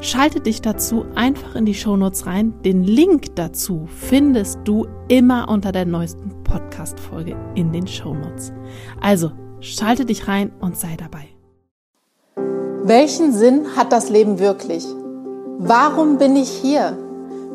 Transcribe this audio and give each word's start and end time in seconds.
Schalte 0.00 0.40
dich 0.40 0.60
dazu 0.60 1.06
einfach 1.14 1.54
in 1.54 1.64
die 1.64 1.74
Shownotes 1.74 2.26
rein. 2.26 2.52
Den 2.64 2.84
Link 2.84 3.34
dazu 3.34 3.86
findest 3.86 4.58
du 4.64 4.86
immer 5.08 5.48
unter 5.48 5.72
der 5.72 5.86
neuesten 5.86 6.44
Podcast-Folge 6.44 7.34
in 7.54 7.72
den 7.72 7.86
Shownotes. 7.86 8.52
Also 9.00 9.32
schalte 9.60 10.04
dich 10.04 10.28
rein 10.28 10.52
und 10.60 10.76
sei 10.76 10.96
dabei. 10.98 11.28
Welchen 12.84 13.32
Sinn 13.32 13.74
hat 13.74 13.90
das 13.90 14.10
Leben 14.10 14.38
wirklich? 14.38 14.86
Warum 15.58 16.18
bin 16.18 16.36
ich 16.36 16.50
hier? 16.50 16.96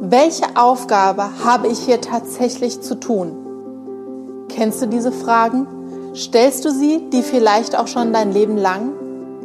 Welche 0.02 0.56
Aufgabe 0.56 1.30
habe 1.46 1.68
ich 1.68 1.78
hier 1.80 2.02
tatsächlich 2.02 2.82
zu 2.82 3.00
tun? 3.00 4.48
Kennst 4.50 4.82
du 4.82 4.88
diese 4.88 5.12
Fragen? 5.12 5.68
Stellst 6.16 6.66
du 6.66 6.72
sie, 6.72 7.08
die 7.14 7.22
vielleicht 7.22 7.78
auch 7.78 7.88
schon 7.88 8.12
dein 8.12 8.34
Leben 8.34 8.58
lang? 8.58 8.94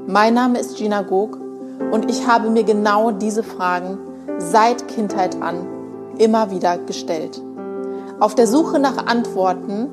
Mein 0.07 0.35
Name 0.35 0.59
ist 0.59 0.79
Gina 0.79 1.03
Gog 1.03 1.46
und 1.91 2.11
ich 2.11 2.27
habe 2.27 2.51
mir 2.51 2.65
genau 2.65 3.11
diese 3.11 3.43
Fragen 3.43 3.99
seit 4.39 4.89
Kindheit 4.89 5.41
an 5.43 5.67
immer 6.19 6.51
wieder 6.51 6.79
gestellt. 6.79 7.41
Auf 8.19 8.35
der 8.35 8.47
Suche 8.47 8.79
nach 8.79 9.07
Antworten 9.07 9.89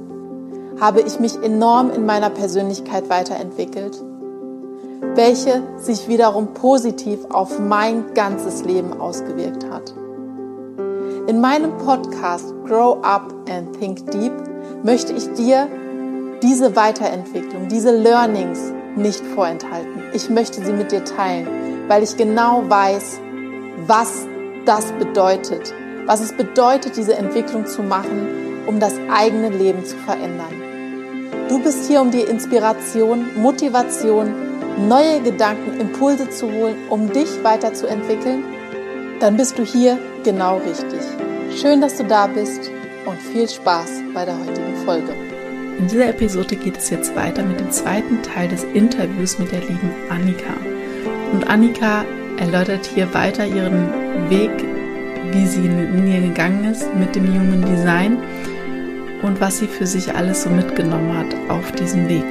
habe 0.79 1.01
ich 1.01 1.19
mich 1.19 1.41
enorm 1.41 1.91
in 1.91 2.05
meiner 2.05 2.29
Persönlichkeit 2.29 3.09
weiterentwickelt, 3.09 4.01
welche 5.15 5.61
sich 5.77 6.07
wiederum 6.07 6.53
positiv 6.53 7.19
auf 7.31 7.59
mein 7.59 8.13
ganzes 8.13 8.63
Leben 8.63 8.99
ausgewirkt 8.99 9.69
hat. 9.69 9.93
In 11.27 11.39
meinem 11.41 11.77
Podcast 11.77 12.53
Grow 12.65 12.97
Up 13.03 13.33
and 13.49 13.77
Think 13.79 14.11
Deep 14.11 14.33
möchte 14.83 15.13
ich 15.13 15.31
dir 15.33 15.67
diese 16.41 16.75
Weiterentwicklung, 16.75 17.69
diese 17.69 17.95
Learnings 17.95 18.73
nicht 18.95 19.25
vorenthalten. 19.25 20.03
Ich 20.13 20.29
möchte 20.29 20.63
sie 20.63 20.73
mit 20.73 20.91
dir 20.91 21.03
teilen, 21.05 21.47
weil 21.87 22.03
ich 22.03 22.17
genau 22.17 22.63
weiß, 22.67 23.19
was 23.87 24.27
das 24.65 24.91
bedeutet, 24.93 25.73
was 26.05 26.21
es 26.21 26.33
bedeutet, 26.33 26.97
diese 26.97 27.15
Entwicklung 27.15 27.65
zu 27.65 27.81
machen, 27.81 28.63
um 28.67 28.79
das 28.79 28.93
eigene 29.11 29.49
Leben 29.49 29.85
zu 29.85 29.95
verändern. 29.97 30.53
Du 31.49 31.59
bist 31.59 31.87
hier, 31.87 32.01
um 32.01 32.11
dir 32.11 32.27
Inspiration, 32.29 33.25
Motivation, 33.35 34.33
neue 34.87 35.21
Gedanken, 35.21 35.79
Impulse 35.79 36.29
zu 36.29 36.51
holen, 36.51 36.75
um 36.89 37.11
dich 37.11 37.43
weiterzuentwickeln. 37.43 38.43
Dann 39.19 39.37
bist 39.37 39.57
du 39.57 39.63
hier 39.63 39.97
genau 40.23 40.57
richtig. 40.57 41.01
Schön, 41.55 41.81
dass 41.81 41.97
du 41.97 42.05
da 42.05 42.27
bist 42.27 42.71
und 43.05 43.21
viel 43.21 43.47
Spaß 43.47 44.01
bei 44.13 44.25
der 44.25 44.37
heutigen 44.39 44.75
Folge. 44.85 45.13
In 45.77 45.87
dieser 45.87 46.07
Episode 46.07 46.55
geht 46.55 46.77
es 46.77 46.89
jetzt 46.89 47.15
weiter 47.15 47.43
mit 47.43 47.59
dem 47.59 47.71
zweiten 47.71 48.21
Teil 48.21 48.47
des 48.47 48.63
Interviews 48.63 49.39
mit 49.39 49.51
der 49.51 49.61
lieben 49.61 49.91
Annika. 50.09 50.53
Und 51.33 51.49
Annika 51.49 52.05
erläutert 52.37 52.85
hier 52.85 53.11
weiter 53.15 53.45
ihren 53.45 53.89
Weg, 54.29 54.51
wie 55.31 55.47
sie 55.47 55.65
in 55.65 55.95
Linie 55.95 56.29
gegangen 56.29 56.63
ist 56.65 56.93
mit 56.93 57.15
dem 57.15 57.25
jungen 57.25 57.65
Design 57.65 58.19
und 59.23 59.41
was 59.41 59.57
sie 59.57 59.67
für 59.67 59.87
sich 59.87 60.13
alles 60.13 60.43
so 60.43 60.49
mitgenommen 60.51 61.17
hat 61.17 61.35
auf 61.49 61.71
diesem 61.71 62.07
Weg. 62.07 62.25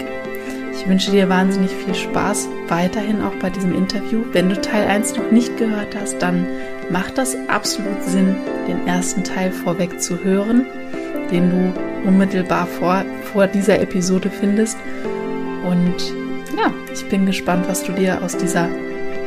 Ich 0.72 0.88
wünsche 0.88 1.10
dir 1.10 1.28
wahnsinnig 1.28 1.70
viel 1.72 1.94
Spaß 1.94 2.48
weiterhin 2.68 3.22
auch 3.22 3.34
bei 3.40 3.50
diesem 3.50 3.74
Interview. 3.74 4.22
Wenn 4.32 4.48
du 4.48 4.60
Teil 4.60 4.86
1 4.86 5.16
noch 5.16 5.30
nicht 5.32 5.56
gehört 5.56 5.96
hast, 6.00 6.22
dann 6.22 6.46
macht 6.90 7.18
das 7.18 7.36
absolut 7.48 8.02
Sinn, 8.04 8.36
den 8.68 8.86
ersten 8.86 9.24
Teil 9.24 9.50
vorweg 9.50 10.00
zu 10.00 10.22
hören, 10.22 10.64
den 11.32 11.50
du 11.50 12.08
unmittelbar 12.08 12.66
vor, 12.66 13.04
vor 13.32 13.48
dieser 13.48 13.80
Episode 13.80 14.30
findest. 14.30 14.78
Und 15.64 15.96
ja, 16.56 16.72
ich 16.92 17.08
bin 17.08 17.26
gespannt, 17.26 17.66
was 17.68 17.82
du 17.82 17.92
dir 17.92 18.22
aus 18.22 18.36
dieser 18.36 18.68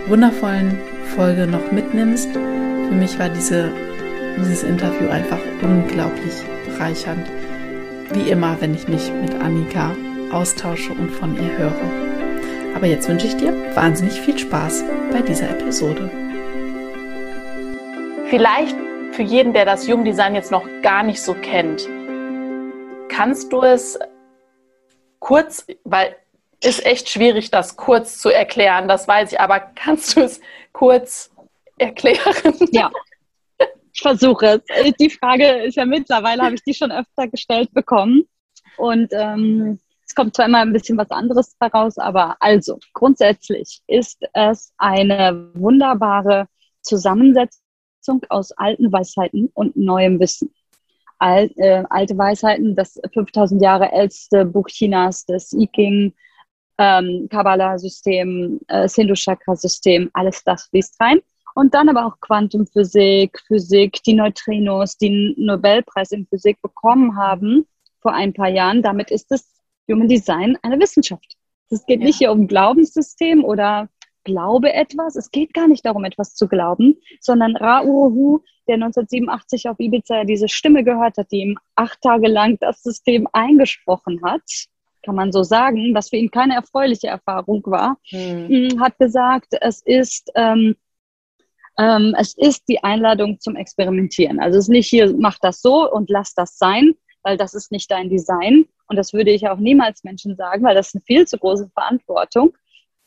wundervollen 0.08 0.80
Folge 1.16 1.48
noch 1.48 1.72
mitnimmst. 1.72 2.32
Für 2.34 2.94
mich 2.94 3.18
war 3.18 3.30
diese, 3.30 3.72
dieses 4.38 4.64
Interview 4.64 5.10
einfach 5.10 5.40
unglaublich 5.62 6.44
bereichernd. 6.66 7.28
Wie 8.14 8.30
immer, 8.30 8.58
wenn 8.62 8.76
ich 8.76 8.88
mich 8.88 9.12
mit 9.12 9.34
Annika 9.36 9.96
austausche 10.32 10.94
und 10.94 11.10
von 11.10 11.36
ihr 11.36 11.58
höre. 11.58 11.74
Aber 12.76 12.86
jetzt 12.86 13.10
wünsche 13.10 13.28
ich 13.28 13.38
dir 13.38 13.54
wahnsinnig 13.76 14.20
viel 14.22 14.38
Spaß 14.38 14.84
bei 15.12 15.22
dieser 15.22 15.50
Episode. 15.50 16.10
Vielleicht 18.30 18.76
für 19.12 19.24
jeden, 19.24 19.54
der 19.54 19.66
das 19.66 19.88
Jungdesign 19.88 20.36
jetzt 20.36 20.52
noch 20.52 20.68
gar 20.82 21.04
nicht 21.04 21.22
so 21.22 21.34
kennt, 21.34 21.88
kannst 23.08 23.52
du 23.54 23.62
es 23.62 23.98
kurz, 25.20 25.66
weil 25.84 26.16
ist 26.62 26.86
echt 26.86 27.10
schwierig, 27.10 27.52
das 27.52 27.76
kurz 27.76 28.20
zu 28.20 28.30
erklären, 28.30 28.88
das 28.88 29.08
weiß 29.08 29.34
ich, 29.34 29.40
aber 29.40 29.60
kannst 29.60 30.16
du 30.16 30.22
es 30.22 30.42
kurz 30.72 31.32
erklären? 31.78 32.54
Ja, 32.72 32.92
ich 33.94 34.02
versuche 34.02 34.62
es. 34.68 34.96
Die 35.00 35.10
Frage 35.10 35.64
ist 35.64 35.76
ja 35.76 35.86
mittlerweile, 35.86 36.44
habe 36.44 36.56
ich 36.56 36.64
die 36.64 36.74
schon 36.74 36.92
öfter 36.92 37.28
gestellt 37.28 37.74
bekommen. 37.74 38.24
Und 38.78 39.08
ähm, 39.14 39.80
es 40.06 40.14
kommt 40.14 40.36
zwar 40.36 40.46
immer 40.46 40.60
ein 40.60 40.74
bisschen 40.74 40.98
was 40.98 41.10
anderes 41.12 41.56
daraus, 41.60 41.98
aber 41.98 42.36
also 42.40 42.78
grundsätzlich 42.94 43.82
ist 43.88 44.22
es 44.34 44.74
eine 44.78 45.50
wunderbare 45.54 46.48
Zusammensetzung 46.82 48.22
aus 48.30 48.52
alten 48.52 48.92
Weisheiten 48.92 49.50
und 49.54 49.76
neuem 49.76 50.20
Wissen. 50.20 50.54
Al, 51.18 51.50
äh, 51.56 51.84
alte 51.90 52.18
Weisheiten, 52.18 52.76
das 52.76 53.00
5000 53.14 53.62
Jahre 53.62 53.92
älteste 53.94 54.46
Buch 54.46 54.68
Chinas, 54.68 55.26
das 55.26 55.54
I 55.54 55.68
Ching, 55.74 56.14
ähm, 56.78 57.28
Kabbalah-System, 57.30 58.60
äh, 58.68 58.88
Sindhu-Chakra-System, 58.88 60.10
alles 60.14 60.44
das 60.44 60.66
fließt 60.68 61.00
rein. 61.00 61.20
Und 61.56 61.74
dann 61.74 61.88
aber 61.88 62.06
auch 62.06 62.20
Quantumphysik, 62.20 63.40
Physik, 63.48 64.04
die 64.04 64.14
Neutrinos, 64.14 64.98
die 64.98 65.08
einen 65.08 65.36
Nobelpreis 65.38 66.12
in 66.12 66.28
Physik 66.28 66.62
bekommen 66.62 67.16
haben 67.16 67.66
vor 68.02 68.14
ein 68.14 68.34
paar 68.34 68.50
Jahren. 68.50 68.82
Damit 68.82 69.10
ist 69.10 69.32
das 69.32 69.48
Human 69.90 70.10
Design 70.10 70.58
eine 70.64 70.80
Wissenschaft. 70.80 71.38
Es 71.70 71.86
geht 71.86 72.02
ja. 72.02 72.08
nicht 72.08 72.18
hier 72.18 72.32
um 72.32 72.48
Glaubenssystem 72.48 73.44
oder 73.44 73.90
glaube 74.26 74.74
etwas. 74.74 75.16
Es 75.16 75.32
geht 75.32 75.54
gar 75.54 75.68
nicht 75.68 75.86
darum, 75.86 76.04
etwas 76.04 76.36
zu 76.36 76.48
glauben, 76.50 76.98
sondern 77.22 77.56
Ra 77.56 77.84
Uruhu, 77.84 78.42
der 78.68 78.76
1987 78.76 79.70
auf 79.70 79.80
Ibiza 79.80 80.26
diese 80.26 80.50
Stimme 80.50 80.84
gehört 80.84 81.18
hat, 81.18 81.32
die 81.32 81.42
ihm 81.42 81.58
acht 81.76 82.02
Tage 82.02 82.28
lang 82.28 82.58
das 82.60 82.84
System 82.84 83.28
eingesprochen 83.32 84.22
hat, 84.24 84.44
kann 85.06 85.16
man 85.16 85.32
so 85.32 85.44
sagen, 85.44 85.94
was 85.94 86.10
für 86.10 86.18
ihn 86.18 86.32
keine 86.32 86.56
erfreuliche 86.56 87.08
Erfahrung 87.08 87.62
war, 87.66 87.98
hm. 88.10 88.80
hat 88.82 88.98
gesagt, 88.98 89.54
es 89.62 89.82
ist, 89.82 90.32
ähm, 90.36 90.76
ähm, 91.78 92.16
es 92.18 92.36
ist 92.38 92.68
die 92.68 92.84
Einladung 92.84 93.40
zum 93.40 93.56
Experimentieren. 93.56 94.40
Also 94.40 94.58
es 94.58 94.66
ist 94.66 94.70
nicht 94.70 94.90
hier, 94.90 95.14
mach 95.18 95.38
das 95.40 95.62
so 95.62 95.92
und 95.92 96.10
lass 96.10 96.34
das 96.34 96.58
sein, 96.58 96.94
weil 97.24 97.38
das 97.38 97.54
ist 97.54 97.72
nicht 97.72 97.92
dein 97.92 98.10
Design. 98.10 98.66
Und 98.88 98.98
das 98.98 99.14
würde 99.14 99.32
ich 99.32 99.48
auch 99.48 99.58
niemals 99.58 100.04
Menschen 100.04 100.36
sagen, 100.36 100.64
weil 100.64 100.76
das 100.76 100.88
ist 100.88 100.96
eine 100.96 101.04
viel 101.04 101.28
zu 101.28 101.38
große 101.38 101.70
Verantwortung. 101.74 102.56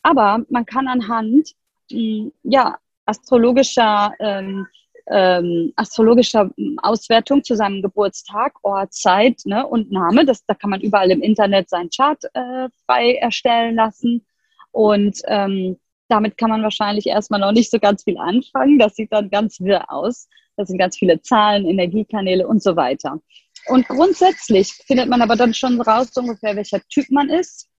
Aber 0.01 0.43
man 0.49 0.65
kann 0.65 0.87
anhand 0.87 1.53
hm, 1.91 2.31
ja, 2.43 2.77
astrologischer 3.05 4.13
ähm, 4.19 4.67
ähm, 5.09 5.73
astrologischer 5.75 6.51
Auswertung 6.77 7.43
zu 7.43 7.55
seinem 7.55 7.81
Geburtstag, 7.81 8.53
Ort, 8.63 8.93
Zeit 8.93 9.41
ne, 9.45 9.65
und 9.65 9.91
Name. 9.91 10.25
Das, 10.25 10.45
da 10.45 10.53
kann 10.53 10.69
man 10.69 10.81
überall 10.81 11.11
im 11.11 11.21
Internet 11.21 11.69
seinen 11.69 11.89
Chart 11.89 12.23
äh, 12.33 12.69
frei 12.85 13.15
erstellen 13.15 13.75
lassen. 13.75 14.25
Und 14.71 15.21
ähm, 15.25 15.77
damit 16.09 16.37
kann 16.37 16.49
man 16.49 16.63
wahrscheinlich 16.63 17.07
erstmal 17.07 17.39
noch 17.39 17.51
nicht 17.51 17.71
so 17.71 17.79
ganz 17.79 18.03
viel 18.03 18.17
anfangen. 18.17 18.79
Das 18.79 18.95
sieht 18.95 19.11
dann 19.11 19.29
ganz 19.29 19.59
wirr 19.59 19.91
aus. 19.91 20.27
Das 20.55 20.67
sind 20.67 20.77
ganz 20.77 20.97
viele 20.97 21.21
Zahlen, 21.21 21.65
Energiekanäle 21.65 22.47
und 22.47 22.61
so 22.61 22.75
weiter. 22.75 23.19
Und 23.67 23.87
grundsätzlich 23.87 24.73
findet 24.85 25.09
man 25.09 25.21
aber 25.21 25.35
dann 25.35 25.53
schon 25.53 25.79
raus, 25.81 26.09
so 26.11 26.21
ungefähr, 26.21 26.55
welcher 26.55 26.81
Typ 26.89 27.09
man 27.09 27.29
ist. 27.29 27.69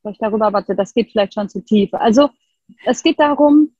Vielleicht 0.00 0.22
darüber, 0.22 0.52
warte, 0.52 0.74
das 0.74 0.94
geht 0.94 1.10
vielleicht 1.10 1.34
schon 1.34 1.48
zu 1.48 1.64
tief. 1.64 1.92
Also 1.94 2.30
es 2.84 3.02
geht 3.02 3.18
darum, 3.18 3.74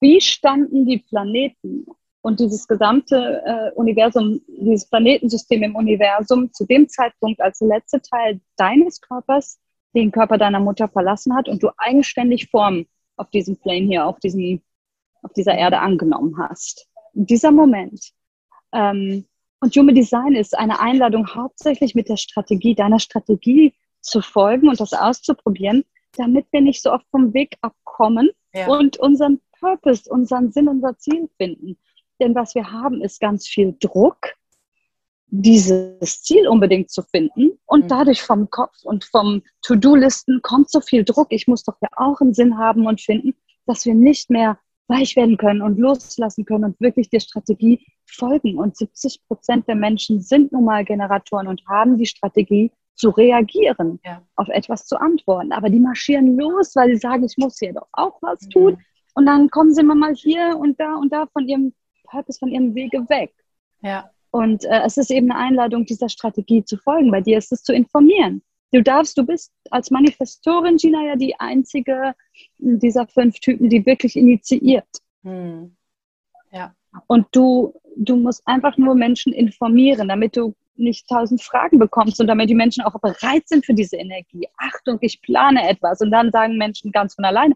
wie 0.00 0.20
standen 0.20 0.86
die 0.86 0.98
Planeten 0.98 1.86
und 2.22 2.40
dieses 2.40 2.66
gesamte 2.66 3.42
äh, 3.44 3.72
Universum, 3.74 4.40
dieses 4.48 4.88
Planetensystem 4.88 5.62
im 5.62 5.76
Universum 5.76 6.52
zu 6.52 6.64
dem 6.66 6.88
Zeitpunkt, 6.88 7.40
als 7.40 7.58
der 7.58 7.68
letzte 7.68 8.00
Teil 8.00 8.40
deines 8.56 9.00
Körpers 9.00 9.60
den 9.94 10.10
Körper 10.10 10.38
deiner 10.38 10.60
Mutter 10.60 10.88
verlassen 10.88 11.34
hat 11.36 11.48
und 11.48 11.62
du 11.62 11.70
eigenständig 11.76 12.50
Form 12.50 12.86
auf 13.16 13.30
diesem 13.30 13.56
Plane 13.56 13.86
hier, 13.86 14.06
auf, 14.06 14.18
diesem, 14.18 14.62
auf 15.22 15.32
dieser 15.34 15.54
Erde 15.54 15.80
angenommen 15.80 16.36
hast. 16.38 16.88
Dieser 17.12 17.52
Moment 17.52 18.12
Ähm, 18.72 19.26
und 19.60 19.74
Human 19.76 19.94
Design 19.94 20.34
ist 20.34 20.58
eine 20.58 20.78
Einladung, 20.80 21.34
hauptsächlich 21.34 21.94
mit 21.94 22.10
der 22.10 22.18
Strategie, 22.18 22.74
deiner 22.74 22.98
Strategie 22.98 23.72
zu 24.00 24.20
folgen 24.20 24.68
und 24.68 24.78
das 24.78 24.92
auszuprobieren, 24.92 25.84
damit 26.16 26.46
wir 26.50 26.60
nicht 26.60 26.82
so 26.82 26.92
oft 26.92 27.06
vom 27.10 27.34
Weg 27.34 27.56
abkommen 27.60 28.30
ja. 28.52 28.66
und 28.68 28.96
unseren 28.98 29.40
Purpose, 29.58 30.10
unseren 30.10 30.52
Sinn, 30.52 30.68
unser 30.68 30.96
Ziel 30.98 31.28
finden. 31.36 31.78
Denn 32.20 32.34
was 32.34 32.54
wir 32.54 32.70
haben, 32.70 33.02
ist 33.02 33.20
ganz 33.20 33.46
viel 33.48 33.76
Druck, 33.80 34.34
dieses 35.28 36.22
Ziel 36.22 36.46
unbedingt 36.46 36.90
zu 36.90 37.02
finden. 37.02 37.58
Und 37.66 37.84
mhm. 37.84 37.88
dadurch 37.88 38.22
vom 38.22 38.50
Kopf 38.50 38.76
und 38.84 39.04
vom 39.04 39.42
To-Do-Listen 39.62 40.40
kommt 40.42 40.70
so 40.70 40.80
viel 40.80 41.04
Druck. 41.04 41.28
Ich 41.30 41.48
muss 41.48 41.64
doch 41.64 41.76
ja 41.80 41.88
auch 41.96 42.20
einen 42.20 42.34
Sinn 42.34 42.58
haben 42.58 42.86
und 42.86 43.00
finden, 43.00 43.34
dass 43.66 43.84
wir 43.84 43.94
nicht 43.94 44.30
mehr 44.30 44.58
weich 44.86 45.16
werden 45.16 45.38
können 45.38 45.62
und 45.62 45.78
loslassen 45.78 46.44
können 46.44 46.64
und 46.64 46.80
wirklich 46.80 47.08
der 47.08 47.20
Strategie 47.20 47.84
folgen. 48.06 48.58
Und 48.58 48.76
70 48.76 49.26
Prozent 49.26 49.66
der 49.66 49.76
Menschen 49.76 50.20
sind 50.20 50.52
nun 50.52 50.64
mal 50.64 50.84
Generatoren 50.84 51.48
und 51.48 51.62
haben 51.66 51.96
die 51.96 52.06
Strategie 52.06 52.70
zu 52.94 53.10
reagieren, 53.10 54.00
ja. 54.04 54.22
auf 54.36 54.48
etwas 54.48 54.86
zu 54.86 55.00
antworten. 55.00 55.52
Aber 55.52 55.68
die 55.68 55.80
marschieren 55.80 56.36
los, 56.36 56.74
weil 56.76 56.90
sie 56.90 56.96
sagen, 56.96 57.24
ich 57.24 57.36
muss 57.36 57.58
hier 57.58 57.72
doch 57.72 57.88
auch 57.92 58.20
was 58.22 58.42
mhm. 58.42 58.50
tun. 58.50 58.78
Und 59.14 59.26
dann 59.26 59.50
kommen 59.50 59.72
sie 59.74 59.82
mal 59.82 60.14
hier 60.14 60.56
und 60.58 60.78
da 60.80 60.94
und 60.96 61.12
da 61.12 61.26
von 61.26 61.48
ihrem 61.48 61.72
Purpose, 62.04 62.38
von 62.38 62.50
ihrem 62.50 62.74
Wege 62.74 63.08
weg. 63.08 63.32
Ja. 63.82 64.10
Und 64.30 64.64
äh, 64.64 64.82
es 64.84 64.96
ist 64.96 65.10
eben 65.10 65.30
eine 65.30 65.40
Einladung, 65.40 65.84
dieser 65.84 66.08
Strategie 66.08 66.64
zu 66.64 66.76
folgen. 66.76 67.10
Bei 67.10 67.20
dir 67.20 67.38
ist 67.38 67.52
es 67.52 67.62
zu 67.62 67.72
informieren. 67.72 68.42
Du 68.72 68.82
darfst, 68.82 69.16
du 69.16 69.24
bist 69.24 69.52
als 69.70 69.92
Manifestorin, 69.92 70.78
Gina, 70.78 71.04
ja 71.04 71.14
die 71.14 71.38
einzige 71.38 72.14
dieser 72.58 73.06
fünf 73.06 73.38
Typen, 73.38 73.68
die 73.68 73.86
wirklich 73.86 74.16
initiiert. 74.16 74.88
Hm. 75.22 75.76
Ja. 76.50 76.74
Und 77.06 77.26
du, 77.30 77.74
du 77.96 78.16
musst 78.16 78.42
einfach 78.46 78.76
nur 78.76 78.96
Menschen 78.96 79.32
informieren, 79.32 80.08
damit 80.08 80.36
du 80.36 80.54
nicht 80.76 81.08
tausend 81.08 81.42
Fragen 81.42 81.78
bekommst 81.78 82.20
und 82.20 82.26
damit 82.26 82.50
die 82.50 82.54
Menschen 82.54 82.84
auch 82.84 82.98
bereit 83.00 83.46
sind 83.46 83.64
für 83.64 83.74
diese 83.74 83.96
Energie. 83.96 84.48
Achtung, 84.56 84.98
ich 85.00 85.20
plane 85.22 85.68
etwas. 85.68 86.00
Und 86.00 86.10
dann 86.10 86.30
sagen 86.30 86.56
Menschen 86.56 86.92
ganz 86.92 87.14
von 87.14 87.24
alleine, 87.24 87.54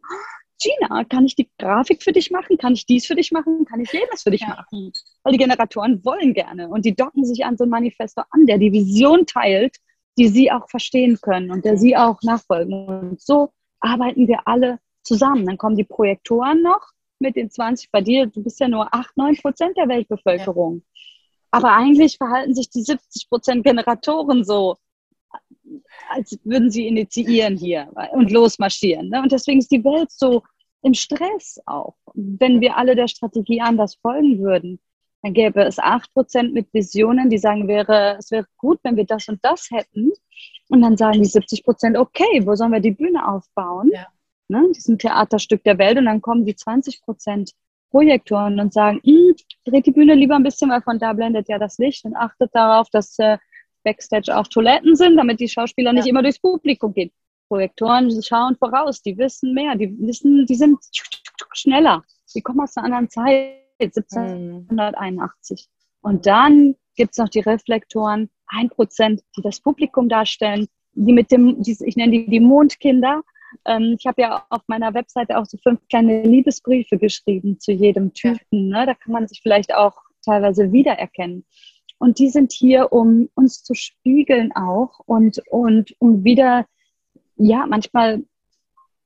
Gina, 0.60 1.04
kann 1.04 1.24
ich 1.24 1.36
die 1.36 1.48
Grafik 1.58 2.02
für 2.02 2.12
dich 2.12 2.30
machen? 2.30 2.58
Kann 2.58 2.72
ich 2.72 2.84
dies 2.84 3.06
für 3.06 3.14
dich 3.14 3.30
machen? 3.30 3.64
Kann 3.64 3.80
ich 3.80 3.92
jenes 3.92 4.22
für 4.22 4.30
dich 4.30 4.40
ja. 4.40 4.48
machen? 4.48 4.92
Weil 5.22 5.32
die 5.32 5.38
Generatoren 5.38 6.04
wollen 6.04 6.34
gerne 6.34 6.68
und 6.68 6.84
die 6.84 6.94
docken 6.94 7.24
sich 7.24 7.44
an 7.44 7.56
so 7.56 7.64
ein 7.64 7.70
Manifesto 7.70 8.22
an, 8.30 8.46
der 8.46 8.58
die 8.58 8.72
Vision 8.72 9.24
teilt, 9.26 9.76
die 10.18 10.28
sie 10.28 10.50
auch 10.50 10.68
verstehen 10.68 11.18
können 11.20 11.50
und 11.50 11.64
der 11.64 11.76
sie 11.76 11.96
auch 11.96 12.20
nachfolgen. 12.22 12.88
Und 12.88 13.20
so 13.20 13.52
arbeiten 13.80 14.26
wir 14.26 14.40
alle 14.46 14.80
zusammen. 15.02 15.46
Dann 15.46 15.58
kommen 15.58 15.76
die 15.76 15.84
Projektoren 15.84 16.60
noch 16.60 16.90
mit 17.20 17.36
den 17.36 17.50
20 17.50 17.90
bei 17.92 18.00
dir. 18.00 18.26
Du 18.26 18.42
bist 18.42 18.58
ja 18.58 18.68
nur 18.68 18.92
8, 18.92 19.16
9 19.16 19.36
Prozent 19.36 19.76
der 19.76 19.88
Weltbevölkerung. 19.88 20.82
Ja. 20.84 21.02
Aber 21.50 21.72
eigentlich 21.72 22.16
verhalten 22.16 22.54
sich 22.54 22.68
die 22.70 22.82
70 22.82 23.28
Prozent 23.28 23.64
Generatoren 23.64 24.44
so, 24.44 24.76
als 26.10 26.38
würden 26.44 26.70
sie 26.70 26.86
initiieren 26.86 27.56
hier 27.56 27.90
und 28.12 28.30
losmarschieren. 28.30 29.08
Ne? 29.08 29.22
Und 29.22 29.32
deswegen 29.32 29.58
ist 29.58 29.70
die 29.70 29.84
Welt 29.84 30.10
so 30.10 30.42
im 30.82 30.94
Stress 30.94 31.60
auch. 31.66 31.96
Wenn 32.14 32.60
wir 32.60 32.76
alle 32.76 32.94
der 32.94 33.08
Strategie 33.08 33.60
anders 33.60 33.96
folgen 33.96 34.38
würden, 34.38 34.78
dann 35.22 35.34
gäbe 35.34 35.62
es 35.62 35.78
8% 35.78 36.52
mit 36.52 36.72
Visionen, 36.72 37.28
die 37.28 37.38
sagen, 37.38 37.66
wäre, 37.66 38.16
es 38.18 38.30
wäre 38.30 38.46
gut, 38.56 38.78
wenn 38.84 38.96
wir 38.96 39.04
das 39.04 39.28
und 39.28 39.40
das 39.42 39.68
hätten. 39.70 40.12
Und 40.68 40.82
dann 40.82 40.96
sagen 40.96 41.22
die 41.22 41.28
70%, 41.28 41.98
okay, 41.98 42.46
wo 42.46 42.54
sollen 42.54 42.72
wir 42.72 42.80
die 42.80 42.92
Bühne 42.92 43.26
aufbauen? 43.26 43.90
Ja. 43.92 44.06
Ne, 44.50 44.70
diesem 44.74 44.98
Theaterstück 44.98 45.62
der 45.64 45.76
Welt. 45.78 45.98
Und 45.98 46.06
dann 46.06 46.22
kommen 46.22 46.46
die 46.46 46.54
20% 46.54 47.52
Projektoren 47.90 48.60
und 48.60 48.72
sagen, 48.72 49.00
hm, 49.04 49.34
dreht 49.64 49.86
die 49.86 49.92
Bühne 49.92 50.14
lieber 50.14 50.36
ein 50.36 50.42
bisschen, 50.42 50.70
weil 50.70 50.82
von 50.82 50.98
da 50.98 51.12
blendet 51.12 51.48
ja 51.48 51.58
das 51.58 51.78
Licht 51.78 52.04
und 52.04 52.16
achtet 52.16 52.54
darauf, 52.54 52.88
dass 52.90 53.18
äh, 53.18 53.38
Backstage 53.84 54.36
auch 54.36 54.46
Toiletten 54.46 54.96
sind, 54.96 55.16
damit 55.16 55.40
die 55.40 55.48
Schauspieler 55.48 55.90
ja. 55.90 55.94
nicht 55.94 56.06
immer 56.06 56.22
durchs 56.22 56.40
Publikum 56.40 56.92
gehen. 56.92 57.10
Projektoren 57.48 58.10
schauen 58.22 58.56
voraus, 58.56 59.02
die 59.02 59.16
wissen 59.16 59.54
mehr, 59.54 59.74
die 59.74 59.96
wissen, 60.00 60.44
die 60.44 60.54
sind 60.54 60.78
schneller. 61.54 62.04
Die 62.34 62.42
kommen 62.42 62.60
aus 62.60 62.76
einer 62.76 62.86
anderen 62.86 63.08
Zeit, 63.08 63.54
1781. 63.80 65.68
Mhm. 65.68 66.10
Und 66.10 66.26
dann 66.26 66.74
gibt 66.96 67.12
es 67.12 67.18
noch 67.18 67.28
die 67.28 67.40
Reflektoren, 67.40 68.28
ein 68.48 68.68
Prozent, 68.68 69.22
die 69.36 69.42
das 69.42 69.60
Publikum 69.60 70.08
darstellen, 70.08 70.68
die 70.92 71.12
mit 71.12 71.30
dem, 71.30 71.62
ich 71.62 71.96
nenne 71.96 72.12
die 72.12 72.28
die 72.28 72.40
Mondkinder, 72.40 73.22
ähm, 73.64 73.96
ich 73.98 74.06
habe 74.06 74.22
ja 74.22 74.44
auf 74.50 74.62
meiner 74.66 74.94
Webseite 74.94 75.38
auch 75.38 75.46
so 75.46 75.58
fünf 75.58 75.80
kleine 75.88 76.22
Liebesbriefe 76.22 76.98
geschrieben 76.98 77.58
zu 77.60 77.72
jedem 77.72 78.12
Typen. 78.12 78.68
Ne? 78.68 78.86
Da 78.86 78.94
kann 78.94 79.12
man 79.12 79.26
sich 79.26 79.40
vielleicht 79.42 79.74
auch 79.74 79.94
teilweise 80.24 80.72
wiedererkennen. 80.72 81.44
Und 81.98 82.18
die 82.18 82.28
sind 82.28 82.52
hier, 82.52 82.92
um 82.92 83.28
uns 83.34 83.62
zu 83.62 83.74
spiegeln 83.74 84.52
auch 84.54 85.00
und, 85.06 85.42
und 85.50 85.94
um 85.98 86.22
wieder, 86.24 86.66
ja, 87.36 87.66
manchmal, 87.66 88.22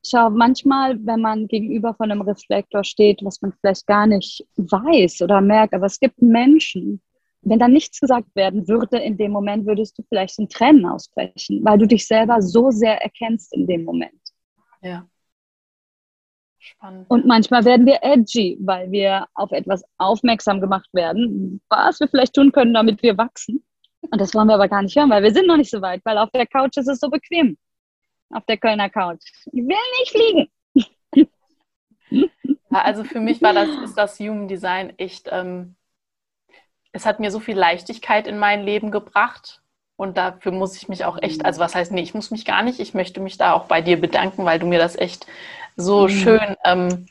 schau, 0.07 0.29
manchmal, 0.29 0.99
wenn 1.07 1.21
man 1.21 1.49
gegenüber 1.49 1.95
von 1.95 2.11
einem 2.11 2.21
Reflektor 2.21 2.85
steht, 2.85 3.25
was 3.25 3.41
man 3.41 3.53
vielleicht 3.53 3.87
gar 3.87 4.07
nicht 4.07 4.47
weiß 4.57 5.23
oder 5.23 5.41
merkt, 5.41 5.75
aber 5.75 5.87
es 5.87 6.01
gibt 6.01 6.21
Menschen, 6.21 7.01
wenn 7.43 7.59
da 7.59 7.67
nichts 7.67 7.99
gesagt 7.99 8.35
werden 8.35 8.69
würde, 8.69 8.99
in 8.99 9.17
dem 9.17 9.33
Moment 9.33 9.67
würdest 9.67 9.99
du 9.99 10.03
vielleicht 10.09 10.39
in 10.39 10.49
Tränen 10.49 10.87
ausbrechen, 10.87 11.65
weil 11.65 11.79
du 11.79 11.87
dich 11.87 12.07
selber 12.07 12.41
so 12.41 12.71
sehr 12.71 13.03
erkennst 13.03 13.53
in 13.55 13.67
dem 13.67 13.85
Moment. 13.85 14.22
Ja. 14.83 15.09
Spannend. 16.59 17.11
Und 17.11 17.27
manchmal 17.27 17.65
werden 17.65 17.87
wir 17.87 17.99
edgy, 18.03 18.57
weil 18.61 18.91
wir 18.93 19.27
auf 19.35 19.51
etwas 19.51 19.83
aufmerksam 19.99 20.61
gemacht 20.61 20.89
werden, 20.93 21.61
was 21.69 21.99
wir 21.99 22.07
vielleicht 22.07 22.35
tun 22.35 22.53
können, 22.53 22.75
damit 22.75 23.03
wir 23.03 23.19
wachsen. 23.19 23.65
Und 24.01 24.21
das 24.21 24.35
wollen 24.35 24.49
wir 24.49 24.55
aber 24.55 24.69
gar 24.69 24.83
nicht 24.83 24.97
hören, 24.97 25.11
weil 25.11 25.23
wir 25.23 25.33
sind 25.33 25.47
noch 25.47 25.57
nicht 25.57 25.71
so 25.71 25.81
weit, 25.83 26.01
weil 26.05 26.19
auf 26.19 26.31
der 26.31 26.47
Couch 26.47 26.77
ist 26.77 26.89
es 26.89 27.01
so 27.01 27.09
bequem. 27.09 27.57
Auf 28.31 28.45
der 28.47 28.59
Kölner 28.59 28.91
Couch. 28.91 29.25
Ich 29.47 29.65
will 29.65 29.77
nicht 29.99 30.11
fliegen. 30.11 30.51
Ja, 32.71 32.83
also 32.83 33.05
für 33.05 33.21
mich 33.21 33.43
war 33.43 33.53
das, 33.53 33.69
ist 33.85 33.95
das 33.95 34.19
Human 34.19 34.49
Design 34.49 34.93
echt, 34.99 35.29
ähm, 35.31 35.77
es 36.93 37.07
hat 37.07 37.21
mir 37.21 37.31
so 37.31 37.41
viel 37.41 37.57
Leichtigkeit 37.57 38.27
in 38.27 38.39
mein 38.39 38.65
Leben 38.65 38.91
gebracht 38.91 39.62
und 40.03 40.19
dafür 40.19 40.51
muss 40.51 40.77
ich 40.77 40.89
mich 40.89 41.05
auch 41.05 41.17
echt, 41.23 41.45
also 41.45 41.61
was 41.61 41.77
heißt, 41.77 41.93
nee, 41.93 42.03
ich 42.03 42.13
muss 42.13 42.33
mich 42.33 42.45
gar 42.45 42.65
nicht, 42.65 42.81
ich 42.81 42.93
möchte 42.93 43.21
mich 43.21 43.39
da 43.39 43.53
auch 43.53 43.67
bei 43.67 43.81
dir 43.81 44.01
bedanken, 44.01 44.45
weil 44.45 44.59
du 44.59 44.67
mir 44.67 44.81
das 44.81 44.97
echt 44.97 45.29
so 45.77 46.03
mhm. 46.03 46.09
schön, 46.09 46.57
ähm, 46.65 47.07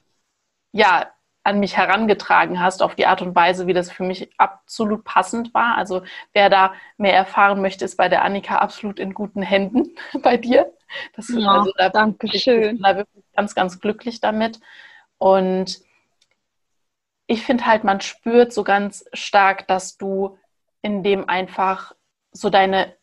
ja, 0.74 1.10
an 1.44 1.62
mich 1.62 1.78
herangetragen 1.78 2.60
hast, 2.60 2.84
auf 2.84 2.94
die 2.94 3.08
Art 3.08 3.22
und 3.22 3.34
Weise, 3.34 3.66
wie 3.66 3.74
das 3.74 3.90
für 3.90 4.04
mich 4.04 4.30
absolut 4.38 5.06
passend 5.06 5.54
war. 5.54 5.78
Also 5.78 6.04
wer 6.34 6.50
da 6.50 6.74
mehr 6.98 7.16
erfahren 7.16 7.62
möchte, 7.62 7.86
ist 7.86 7.96
bei 7.96 8.10
der 8.10 8.26
Annika 8.26 8.58
absolut 8.58 9.00
in 9.00 9.14
guten 9.14 9.42
Händen 9.42 9.96
bei 10.22 10.36
dir. 10.36 10.72
Das, 11.16 11.30
ja, 11.30 11.60
also, 11.60 11.72
da 11.78 11.88
danke 11.88 12.28
schön. 12.38 12.82
Da 12.82 12.98
wirklich 12.98 13.24
ganz, 13.34 13.56
ganz 13.56 13.80
glücklich 13.80 14.20
damit. 14.20 14.60
Und 15.18 15.80
ich 17.26 17.44
finde 17.44 17.66
halt, 17.66 17.86
man 17.86 18.02
spürt 18.02 18.52
so 18.52 18.66
ganz 18.66 19.06
stark, 19.14 19.66
dass 19.68 19.98
du 19.98 20.38
in 20.82 21.04
dem 21.04 21.30
einfach 21.30 21.94
so 22.32 22.50
deine 22.50 22.96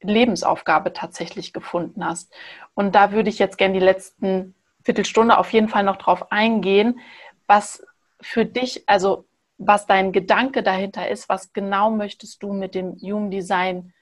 Lebensaufgabe 0.00 0.92
tatsächlich 0.92 1.52
gefunden 1.52 2.04
hast. 2.04 2.32
Und 2.74 2.94
da 2.94 3.12
würde 3.12 3.30
ich 3.30 3.38
jetzt 3.38 3.58
gerne 3.58 3.74
die 3.74 3.84
letzten 3.84 4.54
Viertelstunde 4.84 5.38
auf 5.38 5.52
jeden 5.52 5.68
Fall 5.68 5.84
noch 5.84 5.96
drauf 5.96 6.32
eingehen, 6.32 7.00
was 7.46 7.84
für 8.20 8.44
dich, 8.44 8.88
also 8.88 9.26
was 9.58 9.86
dein 9.86 10.12
Gedanke 10.12 10.62
dahinter 10.62 11.08
ist, 11.08 11.28
was 11.28 11.52
genau 11.52 11.90
möchtest 11.90 12.42
du 12.42 12.52
mit 12.52 12.74
dem 12.74 12.96
Human 13.00 13.30
Design 13.30 13.92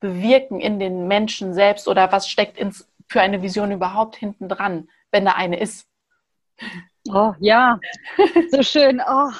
bewirken 0.00 0.60
in 0.60 0.78
den 0.78 1.08
Menschen 1.08 1.54
selbst 1.54 1.88
oder 1.88 2.12
was 2.12 2.28
steckt 2.28 2.58
ins, 2.58 2.88
für 3.08 3.20
eine 3.20 3.42
Vision 3.42 3.72
überhaupt 3.72 4.16
hinten 4.16 4.48
dran, 4.48 4.88
wenn 5.10 5.24
da 5.24 5.32
eine 5.32 5.60
ist? 5.60 5.88
Oh 7.10 7.34
ja, 7.38 7.78
so 8.50 8.62
schön. 8.62 9.02
Oh, 9.06 9.30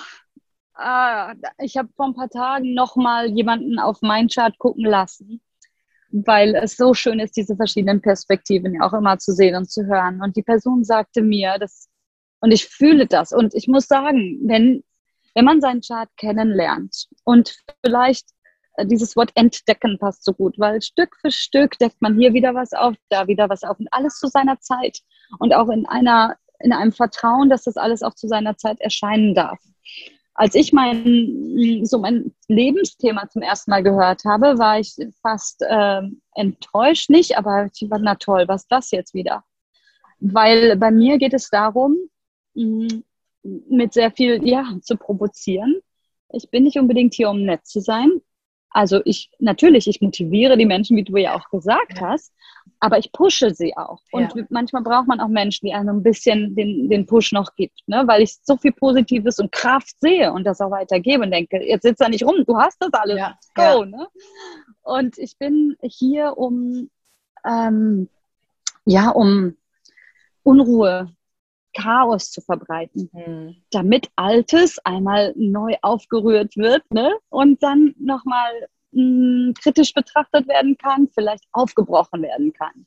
Ah, 0.76 1.34
ich 1.58 1.76
habe 1.76 1.88
vor 1.94 2.06
ein 2.06 2.14
paar 2.14 2.28
Tagen 2.28 2.74
nochmal 2.74 3.26
jemanden 3.28 3.78
auf 3.78 3.98
mein 4.02 4.28
Chart 4.28 4.58
gucken 4.58 4.84
lassen, 4.84 5.40
weil 6.10 6.56
es 6.56 6.76
so 6.76 6.94
schön 6.94 7.20
ist, 7.20 7.36
diese 7.36 7.54
verschiedenen 7.56 8.00
Perspektiven 8.02 8.82
auch 8.82 8.92
immer 8.92 9.18
zu 9.18 9.32
sehen 9.32 9.54
und 9.54 9.70
zu 9.70 9.86
hören. 9.86 10.20
Und 10.20 10.36
die 10.36 10.42
Person 10.42 10.84
sagte 10.84 11.22
mir, 11.22 11.58
das, 11.60 11.88
und 12.40 12.52
ich 12.52 12.66
fühle 12.66 13.06
das. 13.06 13.32
Und 13.32 13.54
ich 13.54 13.68
muss 13.68 13.86
sagen, 13.86 14.40
wenn, 14.44 14.82
wenn 15.34 15.44
man 15.44 15.60
seinen 15.60 15.80
Chart 15.80 16.08
kennenlernt 16.16 17.06
und 17.22 17.56
vielleicht 17.84 18.30
äh, 18.76 18.84
dieses 18.84 19.14
Wort 19.14 19.30
entdecken 19.36 19.98
passt 19.98 20.24
so 20.24 20.32
gut, 20.32 20.58
weil 20.58 20.82
Stück 20.82 21.16
für 21.20 21.30
Stück 21.30 21.78
deckt 21.78 22.02
man 22.02 22.18
hier 22.18 22.34
wieder 22.34 22.54
was 22.54 22.72
auf, 22.72 22.96
da 23.10 23.28
wieder 23.28 23.48
was 23.48 23.62
auf 23.62 23.78
und 23.78 23.88
alles 23.92 24.18
zu 24.18 24.26
seiner 24.26 24.58
Zeit 24.60 24.98
und 25.38 25.54
auch 25.54 25.68
in 25.68 25.86
einer 25.86 26.36
in 26.60 26.72
einem 26.72 26.92
Vertrauen, 26.92 27.50
dass 27.50 27.64
das 27.64 27.76
alles 27.76 28.02
auch 28.02 28.14
zu 28.14 28.28
seiner 28.28 28.56
Zeit 28.56 28.80
erscheinen 28.80 29.34
darf 29.34 29.58
als 30.34 30.54
ich 30.56 30.72
mein, 30.72 31.84
so 31.84 31.98
mein 31.98 32.34
Lebensthema 32.48 33.28
zum 33.28 33.42
ersten 33.42 33.70
Mal 33.70 33.82
gehört 33.82 34.24
habe, 34.24 34.58
war 34.58 34.80
ich 34.80 34.96
fast 35.22 35.62
äh, 35.62 36.02
enttäuscht, 36.34 37.08
nicht, 37.08 37.38
aber 37.38 37.68
ich 37.72 37.88
war, 37.88 38.00
na 38.00 38.16
toll, 38.16 38.44
was 38.48 38.62
ist 38.62 38.72
das 38.72 38.90
jetzt 38.90 39.14
wieder? 39.14 39.44
Weil 40.18 40.76
bei 40.76 40.90
mir 40.90 41.18
geht 41.18 41.34
es 41.34 41.50
darum, 41.50 41.96
mit 42.54 43.92
sehr 43.92 44.10
viel, 44.10 44.46
ja, 44.46 44.64
zu 44.82 44.96
provozieren, 44.96 45.80
Ich 46.30 46.50
bin 46.50 46.64
nicht 46.64 46.78
unbedingt 46.78 47.14
hier, 47.14 47.30
um 47.30 47.44
nett 47.44 47.66
zu 47.66 47.80
sein. 47.80 48.20
Also 48.74 49.00
ich, 49.04 49.30
natürlich, 49.38 49.86
ich 49.86 50.00
motiviere 50.00 50.56
die 50.56 50.66
Menschen, 50.66 50.96
wie 50.96 51.04
du 51.04 51.16
ja 51.16 51.36
auch 51.36 51.48
gesagt 51.48 52.00
ja. 52.00 52.08
hast, 52.08 52.34
aber 52.80 52.98
ich 52.98 53.12
pushe 53.12 53.54
sie 53.54 53.76
auch. 53.76 54.00
Und 54.10 54.34
ja. 54.34 54.44
manchmal 54.50 54.82
braucht 54.82 55.06
man 55.06 55.20
auch 55.20 55.28
Menschen, 55.28 55.66
die 55.66 55.72
einem 55.72 55.98
ein 55.98 56.02
bisschen 56.02 56.56
den, 56.56 56.90
den 56.90 57.06
Push 57.06 57.30
noch 57.30 57.54
gibt, 57.54 57.86
ne? 57.86 58.02
weil 58.06 58.22
ich 58.22 58.36
so 58.42 58.56
viel 58.56 58.72
Positives 58.72 59.38
und 59.38 59.52
Kraft 59.52 60.00
sehe 60.00 60.32
und 60.32 60.42
das 60.42 60.60
auch 60.60 60.72
weitergebe 60.72 61.22
und 61.22 61.30
denke, 61.30 61.64
jetzt 61.64 61.84
sitzt 61.84 62.00
da 62.00 62.08
nicht 62.08 62.24
rum, 62.24 62.42
du 62.44 62.56
hast 62.58 62.76
das 62.80 62.92
alles, 62.92 63.16
ja. 63.16 63.38
go. 63.54 63.84
Ne? 63.84 64.08
Und 64.82 65.18
ich 65.18 65.38
bin 65.38 65.76
hier, 65.80 66.36
um, 66.36 66.90
ähm, 67.46 68.08
ja, 68.86 69.10
um 69.10 69.56
Unruhe 70.42 71.14
Chaos 71.74 72.30
zu 72.30 72.40
verbreiten, 72.40 73.10
mhm. 73.12 73.56
damit 73.70 74.08
Altes 74.16 74.78
einmal 74.84 75.34
neu 75.36 75.74
aufgerührt 75.82 76.56
wird 76.56 76.82
ne? 76.92 77.14
und 77.28 77.62
dann 77.62 77.94
nochmal 77.98 78.68
hm, 78.92 79.54
kritisch 79.60 79.92
betrachtet 79.92 80.48
werden 80.48 80.76
kann, 80.78 81.08
vielleicht 81.08 81.44
aufgebrochen 81.52 82.22
werden 82.22 82.52
kann. 82.52 82.86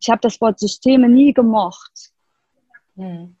Ich 0.00 0.08
habe 0.08 0.20
das 0.20 0.40
Wort 0.40 0.58
Systeme 0.58 1.08
nie 1.08 1.34
gemocht. 1.34 2.12
Mhm 2.94 3.36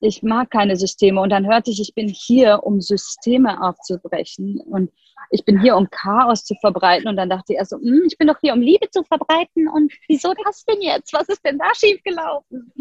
ich 0.00 0.22
mag 0.22 0.50
keine 0.50 0.76
Systeme. 0.76 1.20
Und 1.20 1.30
dann 1.30 1.46
hörte 1.46 1.70
ich, 1.70 1.80
ich 1.80 1.94
bin 1.94 2.08
hier, 2.08 2.60
um 2.62 2.80
Systeme 2.80 3.62
aufzubrechen. 3.62 4.60
Und 4.60 4.90
ich 5.30 5.44
bin 5.44 5.60
hier, 5.60 5.76
um 5.76 5.88
Chaos 5.90 6.44
zu 6.44 6.54
verbreiten. 6.56 7.08
Und 7.08 7.16
dann 7.16 7.28
dachte 7.28 7.52
ich 7.52 7.68
so, 7.68 7.76
hm, 7.76 8.04
ich 8.06 8.16
bin 8.16 8.28
doch 8.28 8.38
hier, 8.40 8.54
um 8.54 8.60
Liebe 8.60 8.88
zu 8.90 9.04
verbreiten. 9.04 9.68
Und 9.68 9.92
wieso 10.08 10.32
das 10.44 10.64
denn 10.64 10.80
jetzt? 10.80 11.12
Was 11.12 11.28
ist 11.28 11.44
denn 11.44 11.58
da 11.58 11.72
schiefgelaufen? 11.74 12.72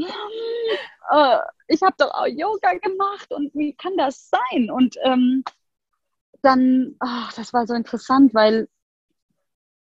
Äh, 1.11 1.39
ich 1.67 1.81
habe 1.81 1.95
doch 1.97 2.11
auch 2.11 2.27
Yoga 2.27 2.73
gemacht. 2.75 3.31
Und 3.31 3.53
wie 3.53 3.73
kann 3.73 3.97
das 3.97 4.29
sein? 4.29 4.71
Und 4.71 4.95
ähm, 5.03 5.43
dann, 6.41 6.95
ach, 6.99 7.33
das 7.33 7.51
war 7.51 7.67
so 7.67 7.73
interessant, 7.73 8.33
weil 8.33 8.67